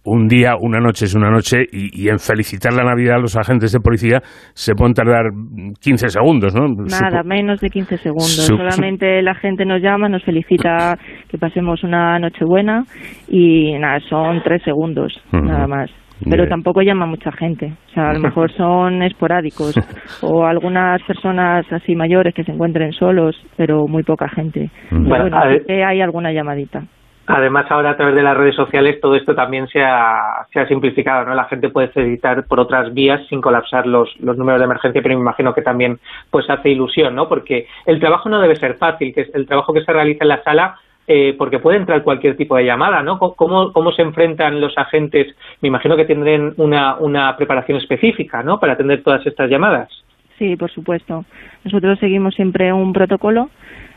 [0.06, 3.38] un día, una noche es una noche y, y, en felicitar la Navidad a los
[3.38, 4.20] agentes de policía
[4.54, 5.32] se pueden tardar
[5.80, 6.68] 15 segundos, ¿no?
[6.68, 8.46] Nada, Supo menos de 15 segundos.
[8.46, 10.98] Sup Solamente la gente nos llama, nos felicita
[11.30, 12.84] que pasemos una noche buena
[13.30, 15.44] y nada, son tres segundos, uh -huh.
[15.44, 15.90] nada más.
[16.30, 17.74] Pero tampoco llama mucha gente.
[17.90, 19.76] O sea, a lo mejor son esporádicos
[20.22, 24.70] o algunas personas así mayores que se encuentren solos, pero muy poca gente.
[24.92, 25.38] Bueno, bueno
[25.68, 26.84] hay alguna llamadita.
[27.26, 30.68] Además, ahora a través de las redes sociales todo esto también se ha, se ha
[30.68, 31.34] simplificado, ¿no?
[31.34, 35.16] La gente puede felicitar por otras vías sin colapsar los, los números de emergencia, pero
[35.16, 37.30] me imagino que también pues hace ilusión, ¿no?
[37.30, 40.30] Porque el trabajo no debe ser fácil, que es el trabajo que se realiza en
[40.30, 40.76] la sala
[41.08, 43.20] eh, porque puede entrar cualquier tipo de llamada, ¿no?
[43.20, 45.34] ¿Cómo, ¿Cómo se enfrentan los agentes?
[45.62, 48.60] Me imagino que tendrán una, una preparación específica, ¿no?
[48.60, 49.90] Para atender todas estas llamadas.
[50.38, 51.26] Sí, por supuesto.
[51.64, 53.50] Nosotros seguimos siempre un protocolo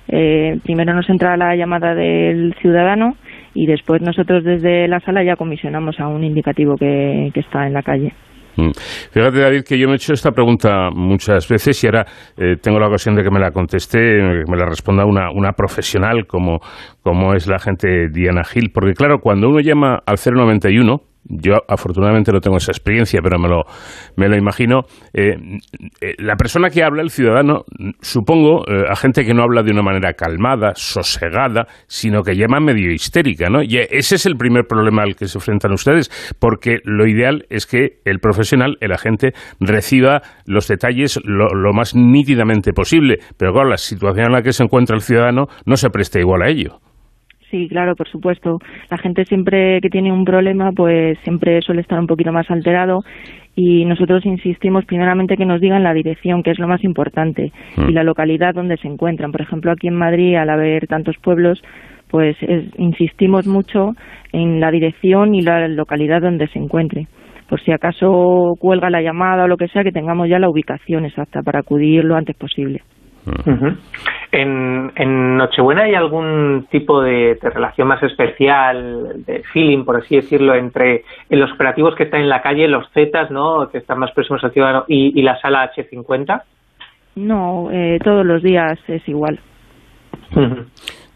[0.09, 3.17] eh, primero nos entra la llamada del ciudadano
[3.55, 7.73] y después nosotros desde la sala ya comisionamos a un indicativo que, que está en
[7.73, 8.13] la calle.
[8.57, 8.71] Mm.
[9.11, 12.79] Fíjate, David, que yo me he hecho esta pregunta muchas veces y ahora eh, tengo
[12.79, 16.61] la ocasión de que me la conteste, me la responda una, una profesional como,
[17.03, 18.71] como es la gente Diana Gil.
[18.73, 23.49] Porque, claro, cuando uno llama al 091, yo afortunadamente no tengo esa experiencia, pero me
[23.49, 23.65] lo,
[24.17, 24.83] me lo imagino.
[25.13, 25.37] Eh,
[26.01, 27.65] eh, la persona que habla, el ciudadano,
[28.01, 32.61] supongo, eh, a gente que no habla de una manera calmada, sosegada, sino que llama
[32.61, 33.63] medio histérica, ¿no?
[33.63, 37.67] Y ese es el primer problema al que se enfrentan ustedes, porque lo ideal es
[37.67, 43.19] que el profesional, el agente, reciba los detalles lo, lo más nítidamente posible.
[43.37, 46.43] Pero claro, la situación en la que se encuentra el ciudadano no se presta igual
[46.43, 46.81] a ello.
[47.51, 48.59] Sí, claro, por supuesto.
[48.91, 53.03] La gente siempre que tiene un problema, pues siempre suele estar un poquito más alterado
[53.55, 57.89] y nosotros insistimos primeramente que nos digan la dirección, que es lo más importante, mm.
[57.89, 59.33] y la localidad donde se encuentran.
[59.33, 61.63] Por ejemplo, aquí en Madrid, al haber tantos pueblos,
[62.11, 63.95] pues es, insistimos mucho
[64.33, 67.07] en la dirección y la localidad donde se encuentre.
[67.49, 71.05] Por si acaso cuelga la llamada o lo que sea, que tengamos ya la ubicación
[71.05, 72.83] exacta para acudir lo antes posible.
[73.27, 73.77] Uh -huh.
[74.33, 80.55] En, en, Nochebuena hay algún tipo de, relación más especial, de feeling, por así decirlo,
[80.55, 83.69] entre los operativos que están en la calle, los Zetas, ¿no?
[83.71, 86.43] que están más próximos al ciudadano, y, la sala H50?
[87.17, 89.41] No, eh, todos los días es igual.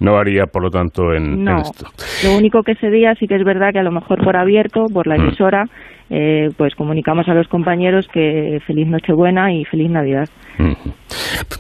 [0.01, 1.87] No haría, por lo tanto, en, esto.
[2.25, 4.87] Lo único que ese día sí que es verdad que a lo mejor por abierto,
[4.93, 5.21] por la mm.
[5.21, 5.65] emisora,
[6.09, 10.29] eh, pues comunicamos a los compañeros que feliz Nochebuena y feliz Navidad.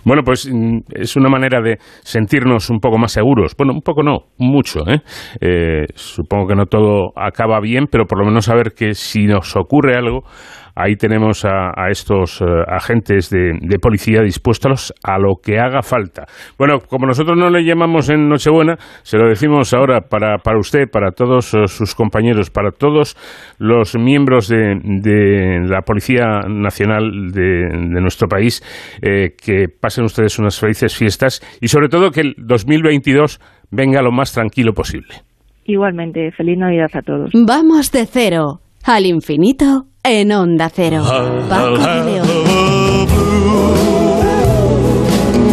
[0.05, 3.55] Bueno, pues mm, es una manera de sentirnos un poco más seguros.
[3.57, 4.81] Bueno, un poco no, mucho.
[4.89, 5.01] ¿eh?
[5.41, 9.55] Eh, supongo que no todo acaba bien, pero por lo menos saber que si nos
[9.57, 10.23] ocurre algo,
[10.75, 16.27] Ahí tenemos a, estos eh, agentes de, policía dispuestos a lo que haga falta.
[16.59, 20.89] Bueno, como nosotros no le llamamos en Nochebuena, se lo decimos ahora para, para usted,
[20.91, 23.17] para todos eh, sus compañeros, para todos
[23.59, 28.63] los miembros de, la Policía Nacional de, nuestro país,
[29.03, 34.13] eh, que pasen ustedes unas felices fiestas y sobre todo que el 2022 venga lo
[34.13, 35.15] más tranquilo posible.
[35.65, 37.31] Igualmente, feliz Navidad a todos.
[37.47, 41.05] Vamos de cero al infinito en Onda Cero.
[41.49, 42.27] Paco de León.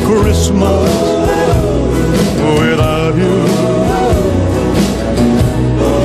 [0.06, 0.90] Christmas
[2.60, 3.38] without you.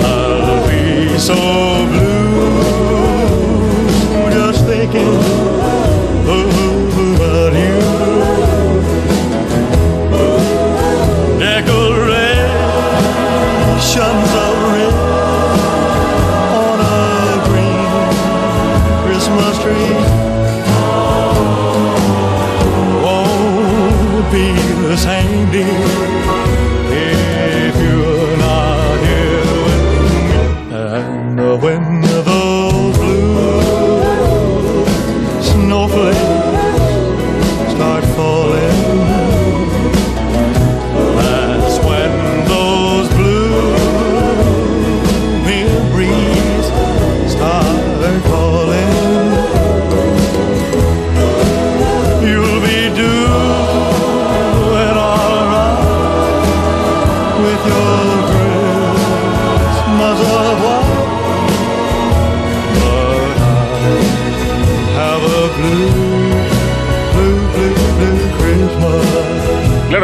[0.05, 1.35] I'll be so
[1.93, 2.61] blue
[4.33, 5.42] just thinking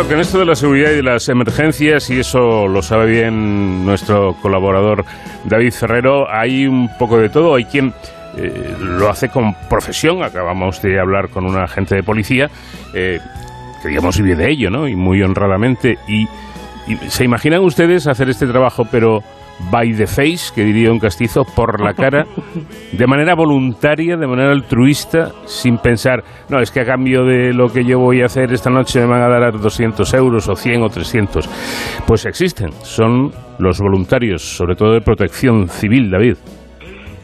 [0.08, 3.84] que en esto de la seguridad y de las emergencias, y eso lo sabe bien
[3.84, 5.04] nuestro colaborador
[5.44, 7.54] David Ferrero, hay un poco de todo.
[7.54, 7.92] Hay quien
[8.38, 10.22] eh, lo hace con profesión.
[10.22, 12.48] Acabamos de hablar con un agente de policía
[12.94, 13.20] eh,
[13.82, 14.88] que, digamos, vive de ello, ¿no?
[14.88, 15.98] Y muy honradamente.
[16.08, 16.26] y
[17.08, 19.22] se imaginan ustedes hacer este trabajo, pero
[19.70, 22.26] by the face, que diría un castizo, por la cara,
[22.92, 27.68] de manera voluntaria, de manera altruista, sin pensar, no, es que a cambio de lo
[27.68, 30.82] que yo voy a hacer esta noche me van a dar 200 euros o 100
[30.82, 31.48] o 300.
[32.06, 36.36] Pues existen, son los voluntarios, sobre todo de protección civil, David.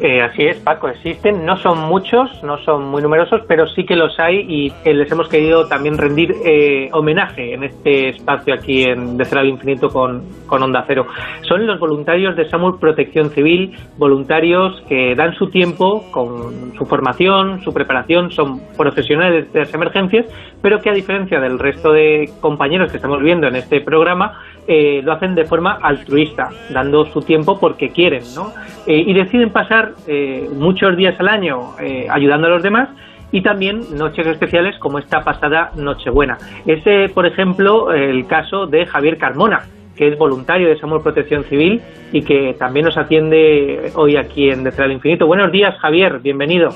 [0.01, 3.95] Eh, así es, Paco, existen, no son muchos, no son muy numerosos, pero sí que
[3.95, 9.17] los hay y les hemos querido también rendir eh, homenaje en este espacio aquí en
[9.17, 11.07] De Cero Infinito con, con Onda Cero.
[11.43, 17.63] Son los voluntarios de SAMUR Protección Civil, voluntarios que dan su tiempo con su formación,
[17.63, 20.27] su preparación, son profesionales de las emergencias,
[20.61, 25.03] pero que a diferencia del resto de compañeros que estamos viendo en este programa, eh,
[25.05, 28.53] lo hacen de forma altruista, dando su tiempo porque quieren, ¿no?
[28.87, 32.91] y deciden pasar eh, muchos días al año eh, ayudando a los demás
[33.33, 36.37] y también noches especiales como esta pasada Nochebuena.
[36.67, 39.63] Ese, por ejemplo, el caso de Javier Carmona,
[39.97, 41.81] que es voluntario de Somos Protección Civil
[42.13, 45.27] y que también nos atiende hoy aquí en Detrás del Infinito.
[45.27, 46.69] Buenos días, Javier, bienvenido.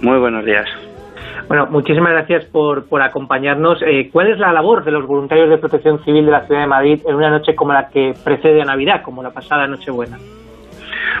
[0.00, 0.85] Muy buenos días.
[1.48, 3.80] Bueno, muchísimas gracias por, por acompañarnos.
[3.82, 6.66] Eh, ¿Cuál es la labor de los voluntarios de protección civil de la ciudad de
[6.66, 10.18] Madrid en una noche como la que precede a Navidad, como la pasada Nochebuena?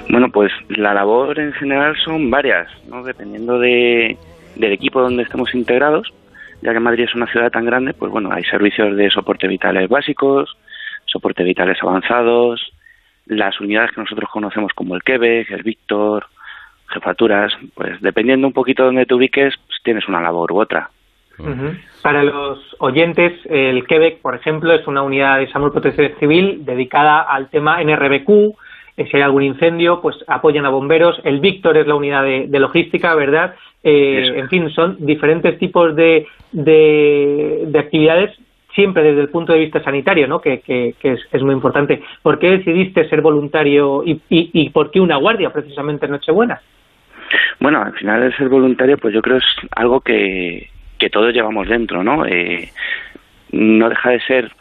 [0.08, 3.04] Bueno, pues la labor en general son varias, ¿no?
[3.04, 4.16] Dependiendo de,
[4.56, 6.12] del equipo donde estemos integrados,
[6.60, 9.88] ya que Madrid es una ciudad tan grande, pues bueno, hay servicios de soporte vitales
[9.88, 10.56] básicos,
[11.06, 12.72] soporte vitales avanzados,
[13.26, 16.26] las unidades que nosotros conocemos como el Quebec, el Víctor,
[16.88, 20.90] jefaturas, pues dependiendo un poquito de donde te ubiques, pues tienes una labor u otra.
[22.02, 27.20] Para los oyentes, el Quebec, por ejemplo, es una unidad de salud protección civil dedicada
[27.20, 28.56] al tema NRBQ,
[28.96, 31.20] eh, si hay algún incendio, pues apoyan a bomberos.
[31.24, 33.54] El Víctor es la unidad de, logística, ¿verdad?
[33.82, 38.34] Eh, en fin, son diferentes tipos de, de, actividades
[38.74, 40.40] siempre desde el punto de vista sanitario, ¿no?
[40.40, 42.02] que, que, es, muy importante.
[42.22, 46.60] ¿Por qué decidiste ser voluntario y, y, y por qué una guardia precisamente en Nochebuena?
[47.60, 51.68] Bueno, al final el ser voluntario, pues yo creo es algo que, que todos llevamos
[51.68, 52.26] dentro, ¿no?
[52.26, 52.70] Eh,
[53.52, 54.52] no deja de ser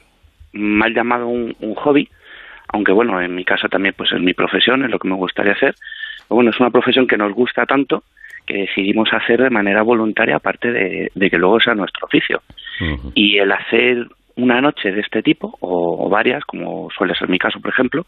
[0.53, 2.09] mal llamado un, hobby,
[2.70, 5.53] aunque bueno, en mi caso también pues es mi profesión, es lo que me gustaría
[5.53, 5.76] hacer.
[6.28, 8.03] Pero bueno, es una profesión que nos gusta tanto
[8.45, 12.41] que decidimos hacer de manera voluntaria, aparte de, que luego sea nuestro oficio.
[13.16, 17.59] Y el hacer una noche de este tipo, o, varias, como suele ser mi caso,
[17.59, 18.05] por ejemplo,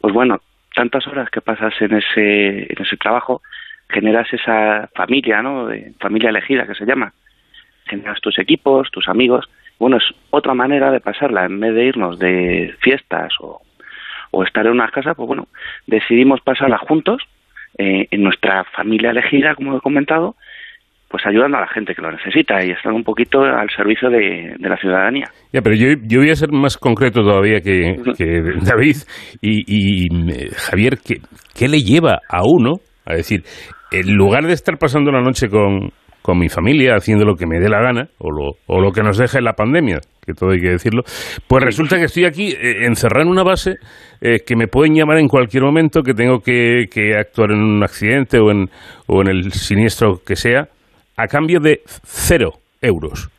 [0.00, 0.38] pues bueno,
[0.74, 3.42] tantas horas que pasas en ese, en ese trabajo,
[3.94, 5.68] generas esa familia, ¿no?
[5.68, 7.12] De familia elegida que se llama.
[7.86, 9.46] Generas tus equipos, tus amigos.
[9.78, 11.46] Bueno, es otra manera de pasarla.
[11.46, 13.60] En vez de irnos de fiestas o,
[14.32, 15.46] o estar en una casa, pues bueno,
[15.86, 17.22] decidimos pasarla juntos
[17.78, 20.34] eh, en nuestra familia elegida, como he comentado,
[21.08, 24.56] pues ayudando a la gente que lo necesita y estar un poquito al servicio de,
[24.58, 25.26] la ciudadanía.
[25.52, 27.96] Ya, pero yo, yo, voy a ser más concreto todavía que,
[28.62, 28.96] David
[29.40, 31.16] y, eh, Javier, ¿qué,
[31.56, 33.42] ¿qué le lleva a uno a decir,
[34.00, 35.90] en lugar de estar pasando la noche con,
[36.22, 39.02] con mi familia, haciendo lo que me dé la gana, o lo, o lo que
[39.02, 41.02] nos deje la pandemia, que todo hay que decirlo,
[41.46, 43.76] pues resulta que estoy aquí eh, encerrado en una base
[44.20, 47.82] eh, que me pueden llamar en cualquier momento, que tengo que, que, actuar en un
[47.82, 48.68] accidente o en,
[49.06, 50.68] o en el siniestro que sea,
[51.16, 53.30] a cambio de cero euros.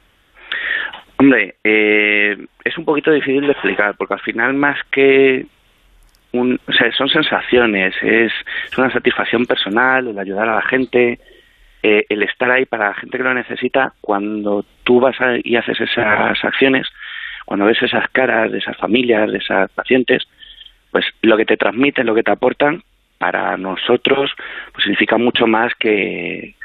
[1.18, 5.46] Hombre, eh, es un poquito difícil de explicar, porque al final más que
[6.40, 8.32] un, o sea, son sensaciones, es,
[8.72, 11.20] es una satisfacción personal, el ayudar a la gente,
[11.84, 15.80] eh, el estar ahí para la gente que lo necesita, cuando tú vas y haces
[15.80, 16.88] esas acciones,
[17.46, 20.24] cuando ves esas caras de esas familias, de esas pacientes,
[20.92, 22.82] pues lo que te transmiten, lo que te aportan,
[23.18, 24.32] para nosotros,
[24.74, 26.56] pues significa mucho más que,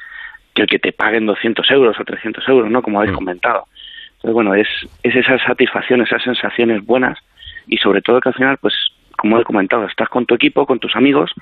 [0.54, 2.82] que el que te paguen 200 euros o 300 euros, ¿no?
[2.82, 3.16] Como habéis mm.
[3.16, 3.66] comentado.
[4.14, 4.68] Entonces, bueno, es,
[5.02, 7.18] es esa satisfacción, esas sensaciones buenas
[7.66, 8.74] y sobre todo que al final, pues,
[9.20, 11.32] como he comentado, estás con tu equipo, con tus amigos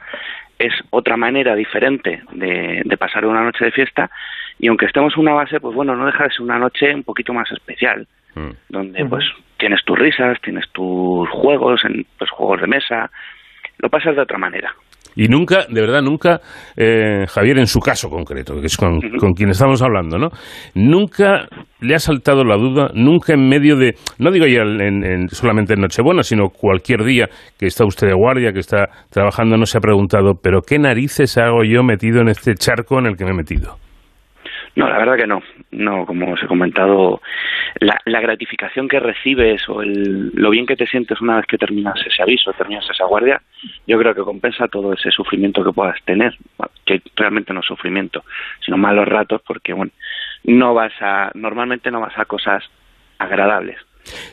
[0.58, 4.10] es otra manera diferente de, pasar una noche de fiesta
[4.58, 7.04] y aunque estemos en una base, pues bueno, no deja de ser una noche un
[7.04, 8.50] poquito más especial, mm.
[8.68, 9.24] donde pues
[9.56, 13.10] tienes tus risas, tienes tus juegos, en, pues juegos de mesa,
[13.78, 14.74] lo pasas de otra manera.
[15.20, 16.40] Y nunca, de verdad, nunca,
[16.76, 19.00] eh, Javier, en su caso concreto, que es con,
[19.34, 20.28] quien estamos hablando, ¿no?
[20.76, 21.48] Nunca
[21.80, 25.80] le ha saltado la duda, nunca en medio de, no digo ya en, solamente en
[25.80, 29.80] Nochebuena, sino cualquier día que está usted de guardia, que está trabajando, no se ha
[29.80, 33.34] preguntado, pero ¿qué narices hago yo metido en este charco en el que me he
[33.34, 33.87] metido?
[34.78, 35.42] No, la verdad que no.
[35.72, 37.20] No, como os he comentado,
[37.80, 41.98] la, gratificación que recibes o el, lo bien que te sientes una vez que terminas
[42.06, 43.42] ese aviso, terminas esa guardia,
[43.88, 46.32] yo creo que compensa todo ese sufrimiento que puedas tener,
[46.86, 48.22] que realmente no es sufrimiento,
[48.64, 49.90] sino malos ratos, porque bueno,
[50.44, 52.62] no vas a, normalmente no vas a cosas
[53.18, 53.78] agradables.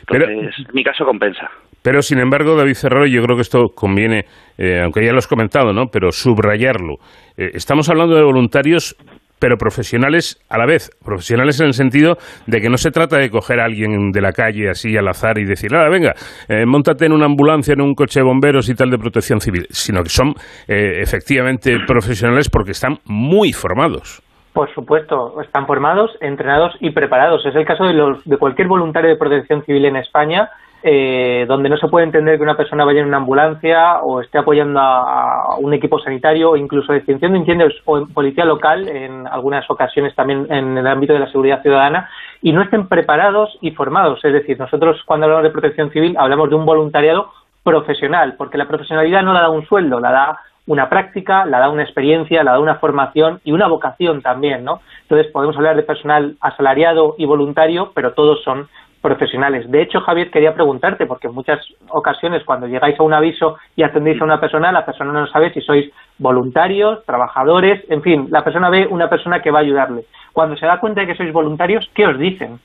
[0.08, 1.50] Entonces, en mi caso compensa.
[1.82, 4.26] Pero, sin embargo, David Cerrero, yo creo que esto conviene,
[4.58, 5.86] eh, aunque ya lo has comentado, ¿no?
[5.86, 6.98] pero subrayarlo.
[7.36, 8.96] Eh, estamos hablando de voluntarios
[9.38, 10.90] pero profesionales a la vez.
[11.04, 12.16] Profesionales en el sentido
[12.46, 15.38] de que no se trata de coger a alguien de la calle así al azar
[15.38, 16.14] y decir, ahora venga,
[16.48, 19.66] eh, montate en una ambulancia, en un coche de bomberos y tal de protección civil,
[19.70, 20.34] sino que son
[20.68, 24.22] eh, efectivamente profesionales porque están muy formados.
[24.52, 27.44] Por supuesto, están formados, entrenados y preparados.
[27.44, 30.48] Es el caso de, los, de cualquier voluntario de protección civil en España
[30.88, 34.38] eh, donde no se puede entender que una persona vaya en una ambulancia o esté
[34.38, 39.26] apoyando a, un equipo sanitario o incluso extinción de incendios o en policía local en
[39.26, 42.08] algunas ocasiones también en el ámbito de la seguridad ciudadana
[42.40, 44.24] y no estén preparados y formados.
[44.24, 47.32] Es decir, nosotros cuando hablamos de protección civil hablamos de un voluntariado
[47.64, 51.68] profesional, porque la profesionalidad no la da un sueldo, la da una práctica, la da
[51.68, 54.80] una experiencia, la da una formación y una vocación también, ¿no?
[55.02, 58.68] Entonces podemos hablar de personal asalariado y voluntario, pero todos son
[59.00, 59.70] profesionales.
[59.70, 63.82] De hecho, Javier, quería preguntarte, porque en muchas ocasiones cuando llegáis a un aviso y
[63.82, 68.42] atendéis a una persona, la persona no sabe si sois voluntarios, trabajadores, en fin, la
[68.42, 70.04] persona ve una persona que va a ayudarle.
[70.32, 72.58] Cuando se da cuenta de que sois voluntarios, ¿qué os dicen?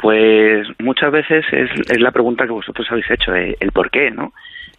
[0.00, 4.32] Pues muchas veces es, la pregunta que vosotros habéis hecho, el por qué, ¿no?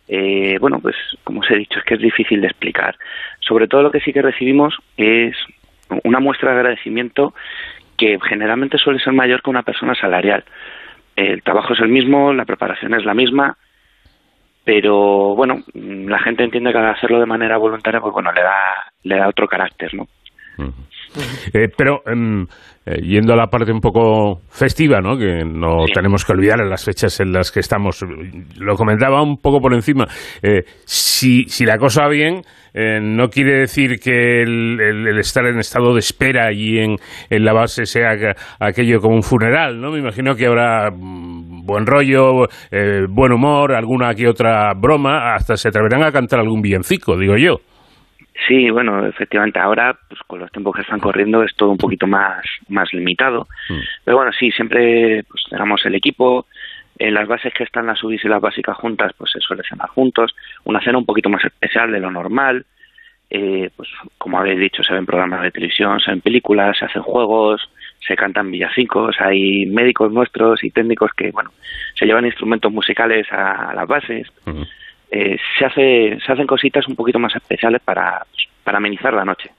[0.07, 2.95] Eh, bueno, pues como os he dicho, es que es difícil de explicar.
[3.39, 5.35] Sobre todo lo que sí que recibimos es
[6.03, 7.33] una muestra de agradecimiento
[7.99, 10.43] que generalmente suele ser mayor que una persona salarial.
[11.15, 13.57] El trabajo es el mismo, la preparación es la misma,
[14.63, 18.57] pero bueno, la gente entiende que al hacerlo de manera voluntaria, pues bueno, le da,
[19.03, 20.07] le da otro carácter, ¿no?
[21.53, 22.45] Eh, pero em,
[22.85, 25.17] eh, yendo a la parte un poco festiva, ¿no?
[25.17, 28.05] que no tenemos que olvidar en las fechas en las que estamos,
[28.57, 30.05] lo comentaba un poco por encima,
[30.41, 32.41] eh, si, si la cosa va bien,
[32.73, 36.95] no quiere decir que el, estar en estado de espera y en,
[37.29, 38.11] en la base sea
[38.59, 39.91] aquello como un funeral, ¿no?
[39.91, 42.47] Me imagino que habrá mm, buen rollo,
[43.09, 47.57] buen humor, alguna que otra broma, hasta se atreverán a cantar algún villancico, digo yo.
[48.47, 52.07] Sí, bueno, efectivamente, ahora, pues con los tiempos que están corriendo, es todo un poquito
[52.07, 53.47] más, más limitado.
[53.69, 53.79] Mm.
[54.03, 56.45] Pero bueno, sí, siempre pues, tenemos el equipo,
[56.99, 59.89] en las bases que están las UBIs y las básicas juntas, pues se suele cenar
[59.89, 60.35] juntos.
[60.65, 62.65] Una cena un poquito más especial de lo normal.
[63.29, 63.87] Eh, pues
[64.17, 67.69] como habéis dicho, se ven programas de televisión, se ven películas, se hacen juegos,
[67.99, 71.51] se cantan villancicos, hay médicos nuestros y técnicos que, bueno,
[71.93, 74.27] se llevan instrumentos musicales a, las bases.
[75.11, 78.25] Eh, se, hace, se hacen cositas un poquito más especiales para,
[78.63, 79.51] para amenizar la noche.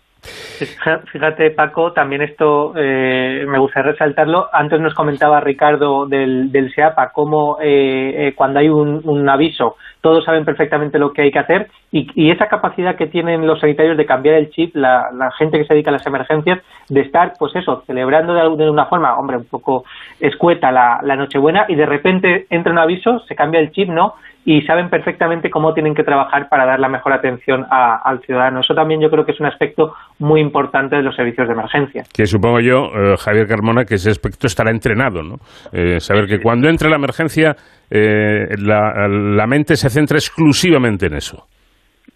[1.12, 4.48] Fíjate, Paco, también esto eh, me gustaría resaltarlo.
[4.52, 10.24] Antes nos comentaba Ricardo del, del SEAPA cómo eh, eh, cuando hay un, aviso todos
[10.24, 14.06] saben perfectamente lo que hay que hacer y, esa capacidad que tienen los sanitarios de
[14.06, 17.82] cambiar el chip, la, gente que se dedica a las emergencias, de estar, pues eso,
[17.86, 19.84] celebrando de, de una forma, hombre, un poco
[20.18, 24.14] escueta la, la Nochebuena y de repente entra un aviso, se cambia el chip, ¿no?
[24.44, 28.60] Y saben perfectamente cómo tienen que trabajar para dar la mejor atención al ciudadano.
[28.60, 32.04] Eso también yo creo que es un aspecto muy importante de los servicios de emergencia.
[32.14, 35.36] Que supongo yo, eh, Javier Carmona, que ese aspecto estará entrenado, ¿no?
[35.72, 37.54] Eh, saber que cuando entra la emergencia
[37.90, 41.46] eh, la, mente se centra exclusivamente en eso.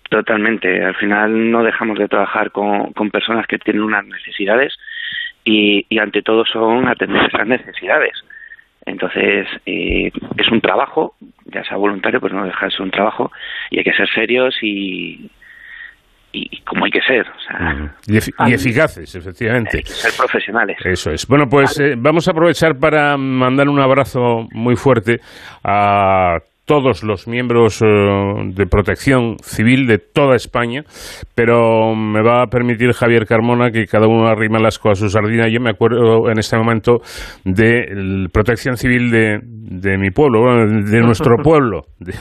[0.08, 0.82] Totalmente.
[0.82, 4.72] Al final no dejamos de trabajar con, personas que tienen unas necesidades
[5.44, 8.12] y, y ante todo son atender esas necesidades
[8.86, 11.14] entonces, eh, es un trabajo,
[11.46, 13.30] ya sea voluntario, pues no deja de ser un trabajo
[13.70, 15.30] y hay que ser serios y,
[16.32, 17.26] y como hay que ser.
[18.06, 19.78] y, eficaces, efectivamente.
[19.78, 20.76] Hay ser profesionales.
[20.84, 21.26] Eso es.
[21.26, 25.20] Bueno, pues eh, vamos a aprovechar para mandar un abrazo muy fuerte
[25.62, 30.82] a todos los miembros eh, de protección civil de toda España,
[31.34, 35.10] pero me va a permitir Javier Carmona que cada uno arrima las cosas a su
[35.10, 35.48] sardina.
[35.48, 37.00] Yo me acuerdo en este momento
[37.44, 42.12] de protección civil de, de mi pueblo, de nuestro pueblo, de,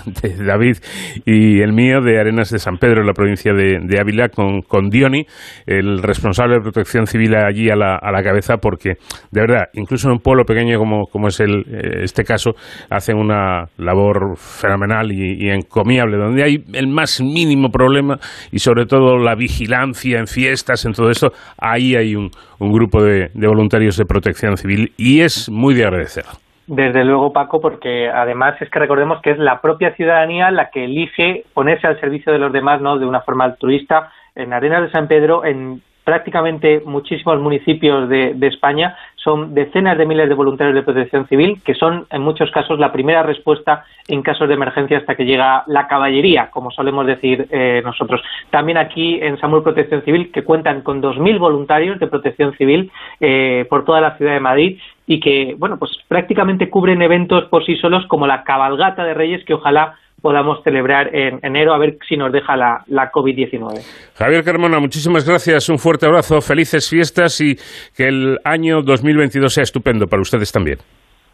[0.43, 0.77] David
[1.25, 4.89] y el mío, de Arenas de San Pedro, en la provincia de, Ávila, con, con,
[4.89, 5.25] Dioni,
[5.65, 8.95] el responsable de protección civil allí a la, a la cabeza, porque
[9.31, 12.51] de verdad, incluso en un pueblo pequeño como, como es el, eh, este caso,
[12.89, 18.17] hacen una labor fenomenal y, encomiable, donde hay el más mínimo problema
[18.51, 23.29] y sobre todo la vigilancia en fiestas, en todo esto, ahí hay un, grupo de,
[23.34, 26.23] de voluntarios de protección civil y es muy de agradecer.
[26.65, 30.86] Desde luego, Paco, porque además es que recordemos que es la propia ciudadanía la que
[30.86, 32.97] elige ponerse al servicio de los demás, ¿no?
[32.97, 34.11] De una forma altruista.
[34.34, 40.28] En Arenas de San Pedro, en prácticamente muchísimos municipios de, España son decenas de miles
[40.28, 44.47] de voluntarios de protección civil que son en muchos casos la primera respuesta en casos
[44.47, 48.21] de emergencia hasta que llega la caballería, como solemos decir eh, nosotros.
[48.49, 53.65] También aquí en SAMUR Protección Civil que cuentan con 2.000 voluntarios de protección civil eh,
[53.69, 57.76] por toda la ciudad de Madrid y que, bueno, pues prácticamente cubren eventos por sí
[57.78, 62.16] solos como la cabalgata de Reyes que ojalá podamos celebrar en enero a ver si
[62.16, 63.82] nos deja la, la COVID-19.
[64.16, 67.58] Javier Carmona, muchísimas gracias, un fuerte abrazo, felices fiestas y
[67.95, 70.78] que el año 2022 sea estupendo para ustedes también.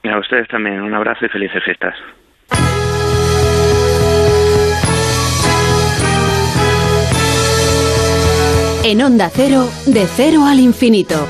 [0.03, 1.93] A ustedes también, un abrazo y felices fiestas.
[8.83, 11.27] En Onda Cero, de cero al infinito.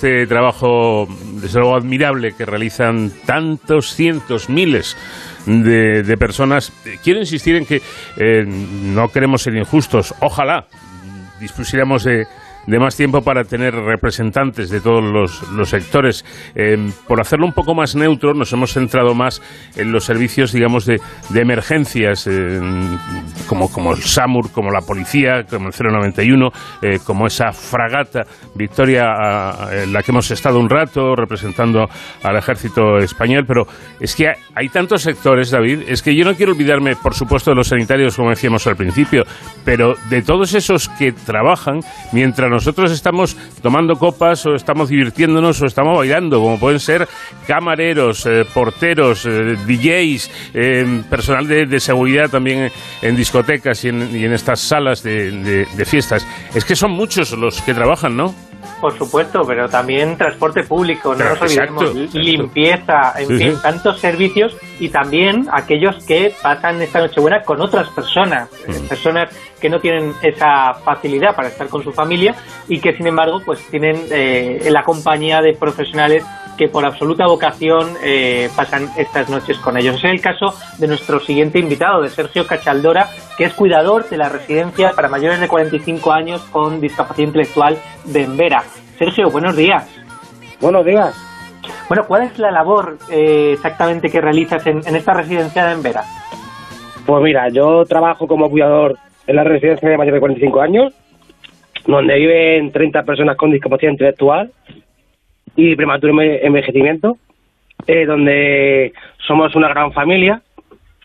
[0.00, 1.06] Este trabajo,
[1.42, 4.96] desde luego admirable, que realizan tantos cientos, miles
[5.44, 6.72] de, de personas.
[7.04, 7.82] Quiero insistir en que
[8.16, 10.14] eh, no queremos ser injustos.
[10.20, 10.64] Ojalá
[11.38, 12.26] dispusiéramos de
[12.66, 16.24] de más tiempo para tener representantes de todos los, los sectores.
[16.54, 19.42] Eh, por hacerlo un poco más neutro, nos hemos centrado más
[19.76, 21.00] en los servicios, digamos, de,
[21.30, 22.60] de emergencias, eh,
[23.48, 26.48] como, como el SAMUR, como la policía, como el 091,
[26.82, 28.22] eh, como esa fragata
[28.54, 29.04] Victoria,
[29.72, 31.86] en la que hemos estado un rato representando
[32.22, 33.44] al ejército español.
[33.46, 33.66] Pero
[34.00, 37.56] es que hay tantos sectores, David, es que yo no quiero olvidarme, por supuesto, de
[37.56, 39.24] los sanitarios, como decíamos al principio,
[39.64, 41.80] pero de todos esos que trabajan
[42.12, 47.08] mientras nosotros estamos tomando copas o estamos divirtiéndonos o estamos bailando, como pueden ser
[47.46, 52.70] camareros, eh, porteros, eh, DJs, eh, personal de, seguridad también
[53.00, 56.26] en discotecas y en, y en estas salas de fiestas.
[56.54, 58.34] Es que son muchos los que trabajan, ¿no?
[58.80, 63.62] Por supuesto, pero también transporte público, no nos olvidemos, exacto, limpieza, en Sí, fin, sí.
[63.62, 68.70] tantos servicios y también aquellos que pasan esta Nochebuena con otras personas, Mm.
[68.70, 69.28] eh, personas
[69.60, 72.34] que no tienen esa facilidad para estar con su familia
[72.68, 76.24] y que sin embargo pues tienen eh, la compañía de profesionales
[76.60, 79.96] que por absoluta vocación eh, pasan estas noches con ellos.
[79.96, 83.08] Es el caso de nuestro siguiente invitado, de Sergio Cachaldora,
[83.38, 88.24] que es cuidador de la residencia para mayores de 45 años con discapacidad intelectual de
[88.24, 88.62] Embera.
[88.98, 89.88] Sergio, buenos días.
[90.60, 91.16] Buenos días.
[91.88, 96.04] Bueno, ¿cuál es la labor eh, exactamente que realizas en, en esta residencia de Embera?
[97.06, 100.92] Pues mira, yo trabajo como cuidador en la residencia de mayores de 45 años,
[101.86, 104.52] donde viven 30 personas con discapacidad intelectual
[105.60, 107.16] y prematuro enve- envejecimiento,
[107.86, 108.92] eh, donde
[109.26, 110.42] somos una gran familia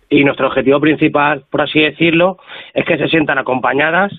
[0.09, 2.37] y nuestro objetivo principal, por así decirlo,
[2.73, 4.13] es que se sientan acompañadas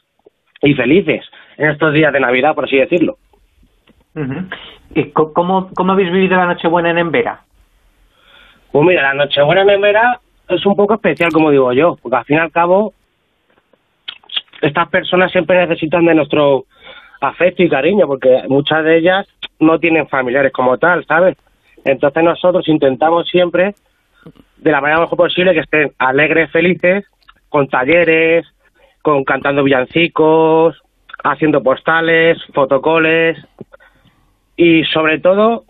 [0.63, 1.25] y felices
[1.57, 3.19] en estos días de Navidad, por así decirlo.
[4.95, 7.41] ¿Y ¿Cómo, ¿Cómo habéis vivido la Nochebuena en Embera?
[8.73, 12.25] Pues mira, la Nochebuena en Embera es un poco especial, como digo yo, porque al
[12.25, 12.93] fin y al cabo
[14.63, 16.65] estas personas siempre necesitan de nuestro
[17.21, 19.27] afecto y cariño, porque muchas de ellas
[19.61, 21.37] no tienen familiares como tal, ¿sabes?
[21.85, 23.75] Entonces nosotros intentamos siempre,
[24.57, 27.05] de la manera mejor posible, que estén alegres, felices,
[27.49, 28.47] con talleres,
[29.03, 30.83] con cantando villancicos,
[31.23, 33.39] haciendo postales, fotocoles,
[34.57, 35.65] y sobre todo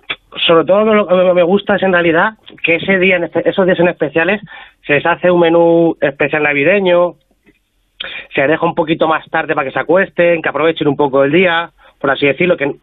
[0.47, 3.89] sobre todo lo que me gusta es en realidad que ese día esos días en
[3.89, 4.41] especiales
[4.87, 7.15] se les hace un menú especial navideño
[8.35, 11.33] se deja un poquito más tarde para que se acuesten que aprovechen un poco el
[11.33, 12.75] día por así decirlo que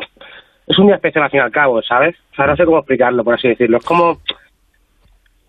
[0.68, 2.80] es un día especial al fin y al cabo sabes o sea no sé cómo
[2.80, 4.20] explicarlo por así decirlo es como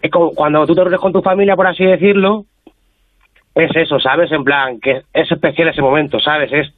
[0.03, 2.47] es como cuando tú te reúnes con tu familia por así decirlo
[3.55, 4.33] es eso, ¿sabes?
[4.33, 6.53] En plan, que es especial ese momento, ¿sabes?
[6.53, 6.69] Es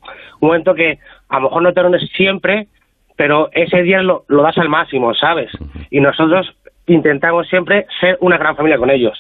[0.41, 2.69] un momento que a lo mejor no te reúnes siempre,
[3.17, 5.51] pero ese día lo, lo das al máximo, ¿sabes?
[5.91, 6.55] Y nosotros
[6.87, 9.19] intentamos siempre ser una gran familia con ellos.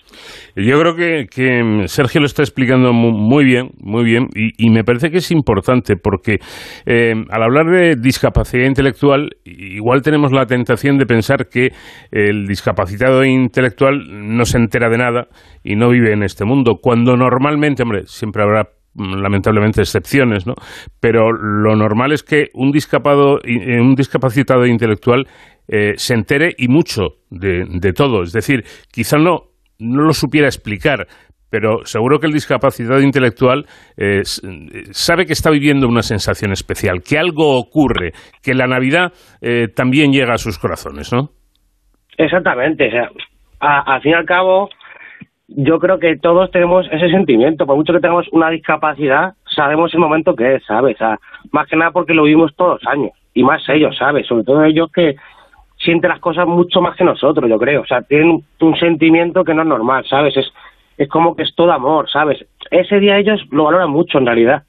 [0.54, 1.26] Yo creo que,
[1.86, 5.96] Sergio lo está explicando mu- muy bien, muy bien, y, me parece que es importante
[5.96, 6.36] porque
[6.86, 11.70] eh, al hablar de discapacidad intelectual, igual tenemos la tentación de pensar que
[12.10, 15.26] el discapacitado intelectual no se entera de nada
[15.64, 20.54] y no vive en este mundo, cuando normalmente, hombre, siempre habrá mm, lamentablemente excepciones, ¿no?
[21.00, 25.26] Pero lo normal es que un discapado, eh, un discapacitado intelectual
[25.68, 28.22] eh, se entere y mucho de, de todo.
[28.22, 28.62] Es decir,
[28.92, 29.44] quizá no,
[29.78, 31.06] no lo supiera explicar,
[31.50, 34.22] pero seguro que el discapacitado intelectual eh, eh,
[34.90, 38.12] sabe que está viviendo una sensación especial, que algo ocurre,
[38.42, 41.30] que la Navidad eh, también llega a sus corazones, ¿no?
[42.18, 43.10] Exactamente, o sea,
[43.60, 44.68] a- al fin y al cabo,
[45.48, 50.00] yo creo que todos tenemos ese sentimiento, por mucho que tengamos una discapacidad, sabemos el
[50.00, 50.96] momento que es, ¿sabes?
[51.52, 54.26] Más que nada porque lo vivimos todos los años, y más ellos, ¿sabes?
[54.26, 55.14] Sobre todo ellos que
[55.78, 59.54] sienten las cosas mucho más que nosotros, yo creo, o sea, tienen un, sentimiento que
[59.54, 60.36] no es normal, ¿sabes?
[60.36, 60.52] Es,
[60.98, 62.44] es como que es todo amor, ¿sabes?
[62.70, 64.62] Ese día ellos lo valoran mucho en realidad.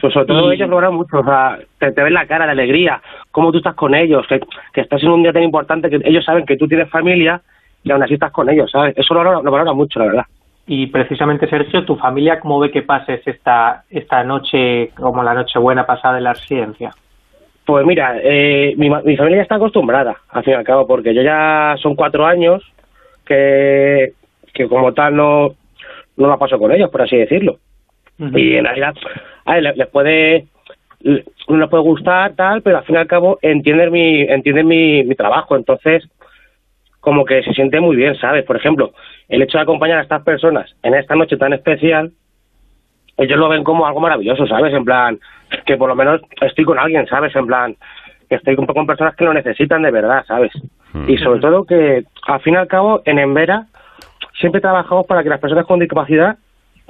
[0.00, 2.46] So- sobre todo Y- ellos lo valoran mucho, o sea, te, te ven la cara,
[2.46, 3.00] la alegría,
[3.32, 4.40] cómo tú estás con ellos, que,
[4.72, 7.40] que estás en un día tan importante que ellos saben que tú tienes familia
[7.82, 8.96] y aún así estás con ellos, ¿sabes?
[8.96, 10.24] Eso lo valoran, lo valoran mucho, la verdad.
[10.66, 15.58] y precisamente Sergio, tu familia, ¿cómo ve que pases esta, esta noche como la noche
[15.58, 16.92] buena pasada en la residencia?
[17.70, 21.14] Pues mira, eh, mi, mi familia ya está acostumbrada, al fin y al cabo, porque
[21.14, 22.64] yo ya son cuatro años
[23.24, 24.12] que,
[24.52, 25.54] que como tal no,
[26.16, 27.58] no la paso con ellos, por así decirlo.
[28.18, 28.94] Y en realidad,
[29.44, 30.46] a ver, les, les puede
[31.02, 35.04] no les puede gustar tal, pero al fin y al cabo entienden mi entienden mi,
[35.04, 36.06] mi trabajo, entonces
[36.98, 38.44] como que se siente muy bien, ¿sabes?
[38.44, 38.92] Por ejemplo,
[39.28, 42.10] el hecho de acompañar a estas personas en esta noche tan especial,
[43.16, 44.74] ellos lo ven como algo maravilloso, ¿sabes?
[44.74, 45.20] En plan,
[45.66, 47.34] que por lo menos estoy con alguien, ¿sabes?
[47.34, 47.76] En plan,
[48.28, 50.52] que estoy con, con personas que lo necesitan de verdad, ¿sabes?
[51.06, 53.66] Y sobre todo que, al fin y al cabo, en Embera
[54.40, 56.36] siempre trabajamos para que las personas con discapacidad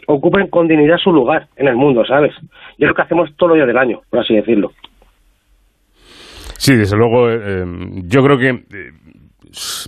[0.07, 2.33] ocupen con dignidad su lugar en el mundo, ¿sabes?
[2.79, 4.73] Y es lo que hacemos todo los días del año, por así decirlo.
[6.57, 7.65] Sí, desde luego, eh,
[8.05, 8.93] yo creo que eh,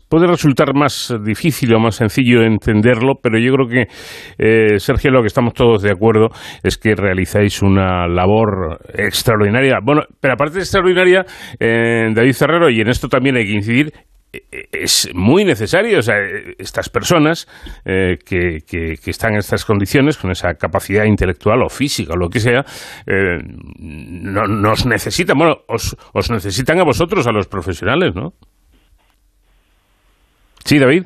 [0.09, 3.87] puede resultar más difícil o más sencillo entenderlo, pero yo creo que,
[4.39, 6.29] eh, Sergio, lo que estamos todos de acuerdo
[6.63, 9.79] es que realizáis una labor extraordinaria.
[9.83, 11.25] Bueno, pero aparte de extraordinaria,
[11.59, 13.93] eh, David Cerrero, y en esto también hay que incidir,
[14.33, 17.47] eh, es muy necesario, o sea, eh, estas personas
[17.85, 22.17] eh, que, que, que están en estas condiciones, con esa capacidad intelectual o física o
[22.17, 22.65] lo que sea,
[23.07, 23.39] eh,
[23.79, 28.31] no, nos necesitan, bueno, os, os necesitan a vosotros, a los profesionales, ¿no?
[30.65, 31.05] Sí, David.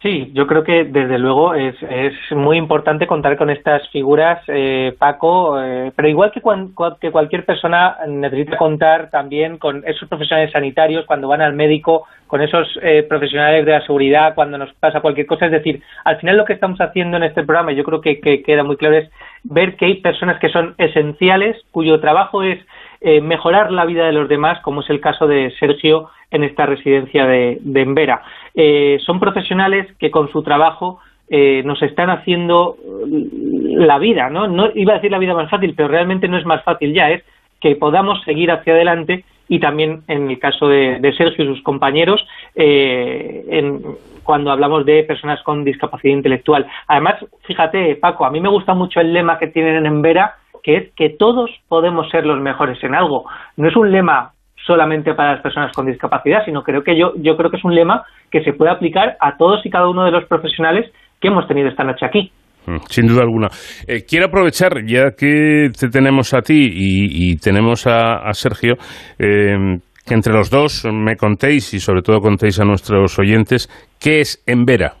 [0.00, 4.94] Sí, yo creo que desde luego es, es muy importante contar con estas figuras, eh,
[4.96, 10.52] Paco, eh, pero igual que, cuan- que cualquier persona necesita contar también con esos profesionales
[10.52, 15.00] sanitarios cuando van al médico, con esos eh, profesionales de la seguridad cuando nos pasa
[15.00, 15.46] cualquier cosa.
[15.46, 18.44] Es decir, al final lo que estamos haciendo en este programa, yo creo que, que
[18.44, 19.10] queda muy claro, es
[19.42, 22.60] ver que hay personas que son esenciales, cuyo trabajo es
[23.00, 26.66] eh, mejorar la vida de los demás, como es el caso de Sergio en esta
[26.66, 28.22] residencia de, de Embera.
[28.54, 32.76] Eh, son profesionales que con su trabajo eh, nos están haciendo
[33.06, 34.48] mm, la vida, ¿no?
[34.48, 34.70] ¿no?
[34.74, 37.22] Iba a decir la vida más fácil, pero realmente no es más fácil ya, es
[37.60, 42.26] que podamos seguir hacia adelante y también en el caso de, Sergio y sus compañeros,
[42.54, 43.82] eh, en,
[44.22, 46.66] cuando hablamos de personas con discapacidad intelectual.
[46.86, 50.36] Además, fíjate, Paco, a mí me gusta mucho el lema que tienen en Embera,
[50.68, 53.24] que es que todos podemos ser los mejores en algo.
[53.56, 54.32] No es un lema
[54.66, 57.74] solamente para las personas con discapacidad, sino creo que yo, yo creo que es un
[57.74, 60.92] lema que se puede aplicar a todos y cada uno de los profesionales
[61.22, 62.30] que hemos tenido esta noche aquí.
[62.66, 63.48] Mm, Sin duda alguna.
[63.86, 68.74] Eh, quiero aprovechar, ya que te tenemos a ti y, tenemos a, Sergio,
[69.18, 74.20] eh, que entre los dos me contéis y sobre todo contéis a nuestros oyentes qué
[74.20, 74.96] es Embera.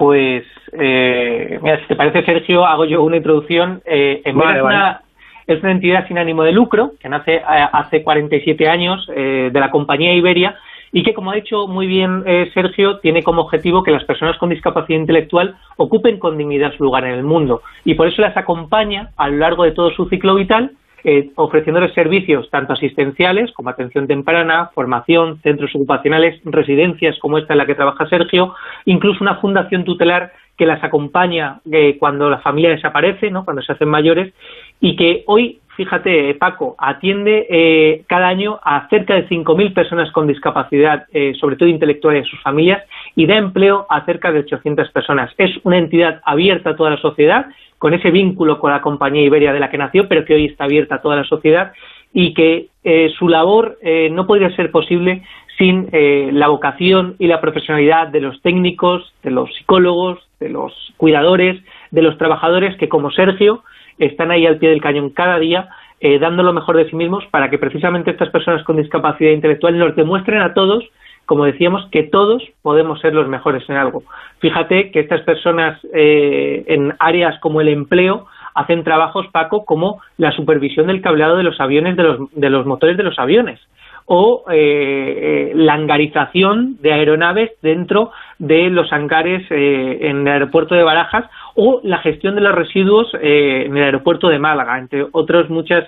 [0.00, 3.82] Pues, eh, mira, si te parece, Sergio, hago yo una introducción.
[3.84, 4.62] Eh, Vale, vale.
[4.62, 5.02] una,
[5.46, 9.60] es una entidad sin ánimo de lucro que nace eh, hace 47 años eh, de
[9.60, 10.56] la compañía Iberia
[10.90, 14.38] y que, como ha dicho muy bien eh, Sergio, tiene como objetivo que las personas
[14.38, 17.60] con discapacidad intelectual ocupen con dignidad su lugar en el mundo.
[17.84, 20.70] Y por eso las acompaña a lo largo de todo su ciclo vital
[21.04, 27.58] eh, ofreciéndoles servicios tanto asistenciales como atención temprana, formación, centros ocupacionales, residencias como esta en
[27.58, 32.70] la que trabaja Sergio, incluso una fundación tutelar que las acompaña eh, cuando la familia
[32.70, 33.44] desaparece, ¿no?
[33.44, 34.34] cuando se hacen mayores,
[34.78, 40.12] y que hoy, fíjate, eh, Paco, atiende eh, cada año a cerca de 5.000 personas
[40.12, 42.84] con discapacidad, eh, sobre todo intelectual y sus familias,
[43.16, 45.32] y da empleo a cerca de 800 personas.
[45.38, 47.46] Es una entidad abierta a toda la sociedad,
[47.78, 50.64] con ese vínculo con la compañía Iberia de la que nació, pero que hoy está
[50.64, 51.72] abierta a toda la sociedad,
[52.12, 53.78] y que eh, su labor
[54.10, 55.22] no podría ser posible
[55.56, 61.62] sin la vocación y la profesionalidad de los técnicos, de los psicólogos, de los cuidadores,
[61.90, 63.62] de los trabajadores que, como Sergio,
[64.00, 65.68] están ahí al pie del cañón cada día,
[66.00, 69.78] eh, dando lo mejor de sí mismos para que precisamente estas personas con discapacidad intelectual
[69.78, 70.84] nos demuestren a todos,
[71.26, 74.02] como decíamos, que todos podemos ser los mejores en algo.
[74.40, 80.32] Fíjate que estas personas eh, en áreas como el empleo hacen trabajos, Paco, como la
[80.32, 83.60] supervisión del cableado de los aviones, de los, de los motores de los aviones
[84.12, 90.74] o eh, eh, la hangarización de aeronaves dentro de los hangares eh, en el aeropuerto
[90.74, 95.06] de Barajas o la gestión de los residuos eh, en el aeropuerto de Málaga, entre
[95.12, 95.84] otros muchos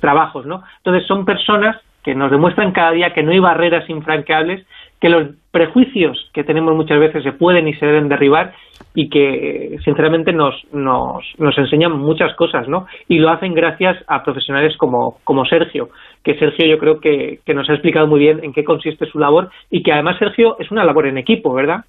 [0.00, 0.44] trabajos.
[0.44, 0.64] ¿no?
[0.78, 4.66] Entonces son personas que nos demuestran cada día que no hay barreras infranqueables,
[5.00, 8.52] que los prejuicios que tenemos muchas veces se pueden y se deben derribar
[8.94, 12.86] y que sinceramente nos, nos, nos enseñan muchas cosas, ¿no?
[13.08, 15.90] Y lo hacen gracias a profesionales como, como Sergio,
[16.22, 19.18] que Sergio yo creo que, que nos ha explicado muy bien en qué consiste su
[19.18, 21.84] labor y que además Sergio es una labor en equipo, ¿verdad?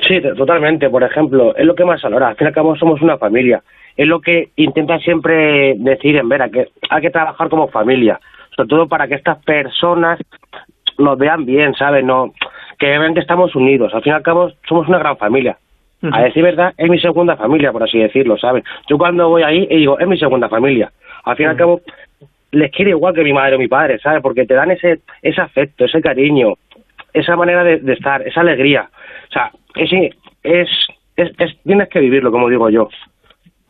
[0.00, 0.90] Sí, totalmente.
[0.90, 2.28] Por ejemplo, es lo que más valora.
[2.28, 3.62] Al fin y al cabo somos una familia.
[3.96, 8.18] Es lo que intenta siempre decir en Vera, que hay que trabajar como familia.
[8.56, 10.18] Sobre todo para que estas personas
[10.98, 12.04] nos vean bien, ¿sabes?
[12.04, 12.32] No,
[12.78, 13.94] que que estamos unidos.
[13.94, 15.58] Al fin y al cabo somos una gran familia.
[16.12, 18.62] A decir verdad, es mi segunda familia, por así decirlo, ¿sabes?
[18.90, 20.92] Yo cuando voy ahí y digo, es mi segunda familia.
[21.24, 21.80] Al fin y al cabo,
[22.54, 24.22] les quiero igual que mi madre o mi padre, ¿sabes?
[24.22, 26.54] Porque te dan ese, ese afecto, ese cariño,
[27.12, 28.88] esa manera de, estar, esa alegría.
[29.28, 29.90] O sea, es,
[30.42, 30.68] es,
[31.16, 32.88] es, tienes que vivirlo, como digo yo.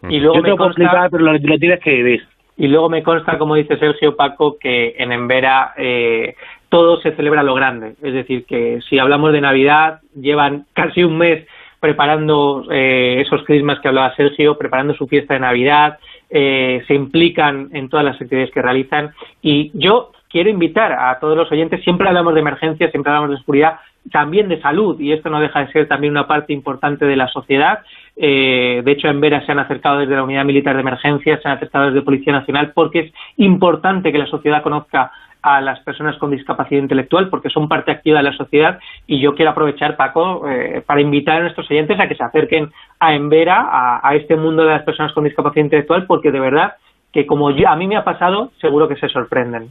[0.09, 2.23] Y luego yo te lo puedo explicar, pero lo, tienes que vivir.
[2.57, 6.37] Y luego me consta, como dice Sergio Paco, que en Embera eh,
[6.69, 7.95] todo se celebra lo grande.
[8.03, 11.47] Es decir, que si hablamos de Navidad, llevan casi un mes
[11.81, 15.99] preparando eh, esos crismas que hablaba Sergio, preparando su fiesta de Navidad,
[16.37, 19.13] eh, se implican en todas las actividades que realizan.
[19.41, 23.39] Y yo quiero invitar a todos los oyentes, siempre hablamos de emergencia, siempre hablamos de
[23.39, 23.79] seguridad,
[24.11, 27.29] también de salud, y esto no deja de ser también una parte importante de la
[27.29, 27.79] sociedad.
[28.17, 31.49] Eh, de hecho, en Vera se han acercado desde la Unidad Militar de Emergencia, se
[31.49, 35.13] han acercado desde Policía Nacional, porque es importante que la sociedad conozca
[35.45, 39.35] a las personas con discapacidad intelectual porque son parte activa de la sociedad y yo
[39.35, 43.69] quiero aprovechar, Paco, eh, para invitar a nuestros oyentes a que se acerquen a Envera,
[44.03, 46.73] a, este mundo de las personas con discapacidad intelectual porque de verdad
[47.13, 49.69] que como a mí me ha pasado, seguro que se sorprenden.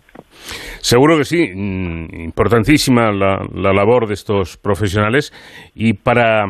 [0.80, 5.34] Seguro que sí, mm, importantísima la, labor de estos profesionales.
[5.76, 6.46] Y para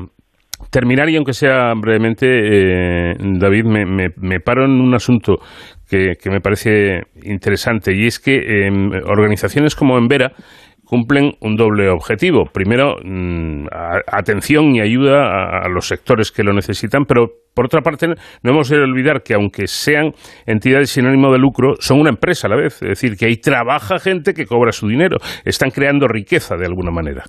[0.69, 5.37] terminar y aunque sea brevemente, eh, David, me, paro en un asunto
[6.19, 10.33] que, me parece interesante y es que em, organizaciones como Envera
[10.83, 12.45] cumplen un doble objetivo.
[12.53, 13.67] Primero, mm,
[14.07, 18.69] atención y ayuda a, los sectores que lo necesitan, pero por otra parte, no hemos
[18.69, 20.11] de olvidar que aunque sean
[20.45, 22.81] entidades sin ánimo de lucro, son una empresa a la vez.
[22.81, 25.17] Es decir, que ahí trabaja gente que cobra su dinero.
[25.45, 27.23] Están creando riqueza de alguna manera.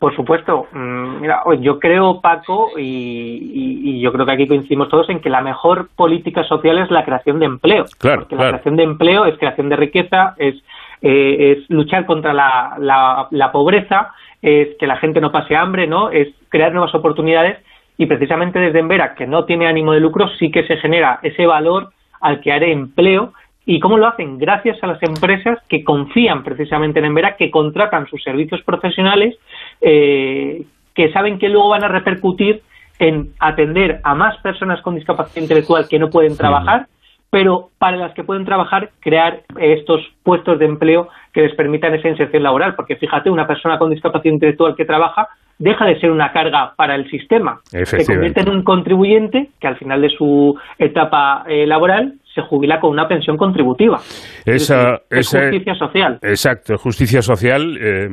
[0.00, 0.66] Por supuesto.
[0.72, 5.42] Mm, mira, yo creo, Paco, y, yo creo que aquí coincidimos todos en que la
[5.42, 7.84] mejor política social es la creación de empleo.
[7.98, 10.56] Claro, la creación de empleo es creación de riqueza, es
[11.02, 16.10] eh, es luchar contra la, la, pobreza, es que la gente no pase hambre, ¿no?
[16.10, 17.58] Es crear nuevas oportunidades
[17.96, 21.46] y precisamente desde Envera, que no tiene ánimo de lucro, sí que se genera ese
[21.46, 21.90] valor
[22.20, 23.32] al que haré empleo.
[23.66, 24.38] ¿Y cómo lo hacen?
[24.38, 29.36] Gracias a las empresas que confían precisamente en Envera, que contratan sus servicios profesionales,
[29.80, 30.64] eh,
[30.94, 32.62] que saben que luego van a repercutir
[32.98, 36.86] en atender a más personas con discapacidad intelectual que no pueden trabajar
[37.30, 42.08] pero para las que pueden trabajar, crear estos puestos de empleo que les permitan esa
[42.08, 46.32] inserción laboral, porque fíjate, una persona con discapacidad intelectual que trabaja deja de ser una
[46.32, 51.44] carga para el sistema, se convierte en un contribuyente que al final de su etapa
[51.46, 53.98] eh, laboral se jubila con una pensión contributiva.
[54.44, 56.18] Esa, es justicia social.
[56.22, 57.76] Exacto, justicia social.
[57.80, 58.08] Eh,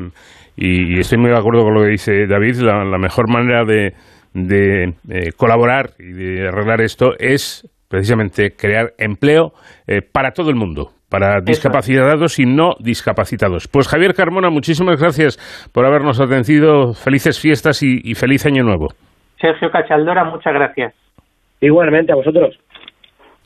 [0.58, 2.56] y, estoy muy de acuerdo con lo que dice David.
[2.62, 3.94] La, mejor manera de,
[4.34, 9.52] eh, colaborar y de arreglar esto es precisamente crear empleo
[9.86, 13.68] eh, para todo el mundo, para discapacitados y no discapacitados.
[13.68, 15.38] Pues Javier Carmona, muchísimas gracias
[15.72, 16.94] por habernos atendido.
[16.94, 18.88] Felices fiestas y, feliz año nuevo.
[19.40, 20.94] Sergio Cachaldora, muchas gracias.
[21.62, 22.58] Igualmente a vosotros.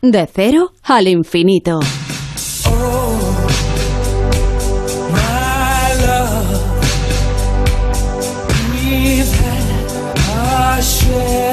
[0.01, 1.80] De cero al infinito.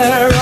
[0.08, 0.37] there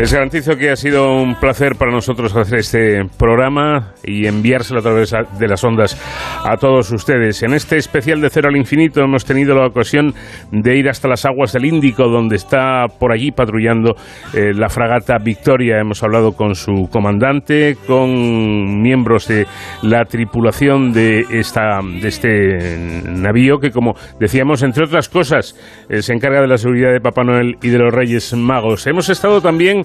[0.00, 4.82] Les garantizo que ha sido un placer para nosotros hacer este programa y enviárselo a
[4.82, 5.94] través de las ondas
[6.42, 7.42] a todos ustedes.
[7.42, 10.14] En este especial de Cero al Infinito hemos tenido la ocasión
[10.52, 13.94] de ir hasta las aguas del Índico, donde está por allí patrullando
[14.32, 15.78] eh, la fragata Victoria.
[15.78, 19.46] Hemos hablado con su comandante, con miembros de
[19.82, 25.54] la tripulación de, esta, de este navío, que como decíamos, entre otras cosas,
[25.90, 28.86] eh, se encarga de la seguridad de Papá Noel y de los Reyes Magos.
[28.86, 29.84] Hemos estado también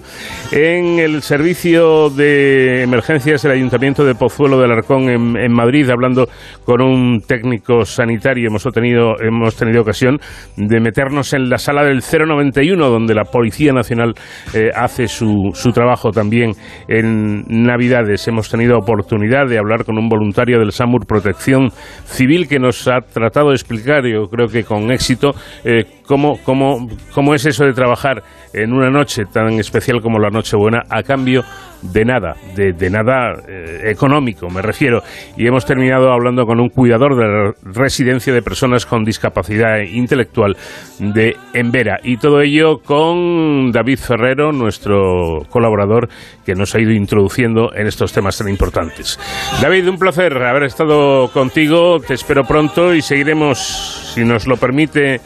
[0.51, 6.27] en el servicio de emergencias del Ayuntamiento de Pozuelo del Arcón en, Madrid, hablando
[6.63, 8.47] con un técnico sanitario.
[8.49, 10.17] Hemos tenido, hemos tenido ocasión
[10.55, 14.13] de meternos en la sala del 091, donde la Policía Nacional
[14.53, 16.51] eh, hace su, su trabajo también
[16.87, 18.27] en Navidades.
[18.27, 21.69] Hemos tenido oportunidad de hablar con un voluntario del SAMUR Protección
[22.05, 25.31] Civil que nos ha tratado de explicar, yo creo que con éxito,
[25.63, 30.29] eh, cómo, cómo, cómo es eso de trabajar en una noche tan especial como la
[30.29, 31.43] Nochebuena a cambio
[31.81, 35.03] de nada, de, nada eh, económico, me refiero.
[35.37, 40.55] Y hemos terminado hablando con un cuidador de la residencia de personas con discapacidad intelectual
[40.99, 41.99] de Embera.
[42.03, 46.09] Y todo ello con David Ferrero, nuestro colaborador,
[46.45, 49.19] que nos ha ido introduciendo en estos temas tan importantes.
[49.61, 51.99] David, un placer haber estado contigo.
[51.99, 55.19] Te espero pronto y seguiremos, si nos lo permite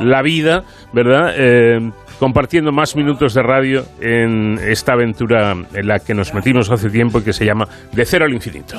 [0.00, 1.32] la vida, ¿verdad?
[1.36, 6.90] Eh, compartiendo más minutos de radio en esta aventura en la que nos metimos hace
[6.90, 8.76] tiempo y que se llama De cero al infinito.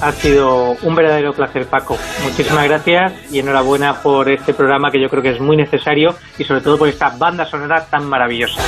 [0.00, 1.98] Ha sido un verdadero placer, Paco.
[2.22, 6.44] Muchísimas gracias y enhorabuena por este programa que yo creo que es muy necesario y
[6.44, 8.62] sobre todo por esta banda sonora tan maravillosa.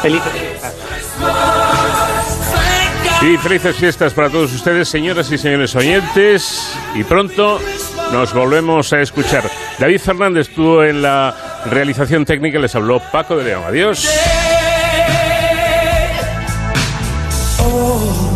[0.00, 0.74] Felices fiestas.
[3.26, 6.76] Y felices fiestas para todos ustedes, señoras y señores oyentes.
[6.94, 7.58] Y pronto
[8.12, 9.50] nos volvemos a escuchar.
[9.78, 13.62] David Fernández estuvo en la realización técnica, les habló Paco de León.
[13.66, 14.06] Adiós.
[17.60, 18.34] Oh,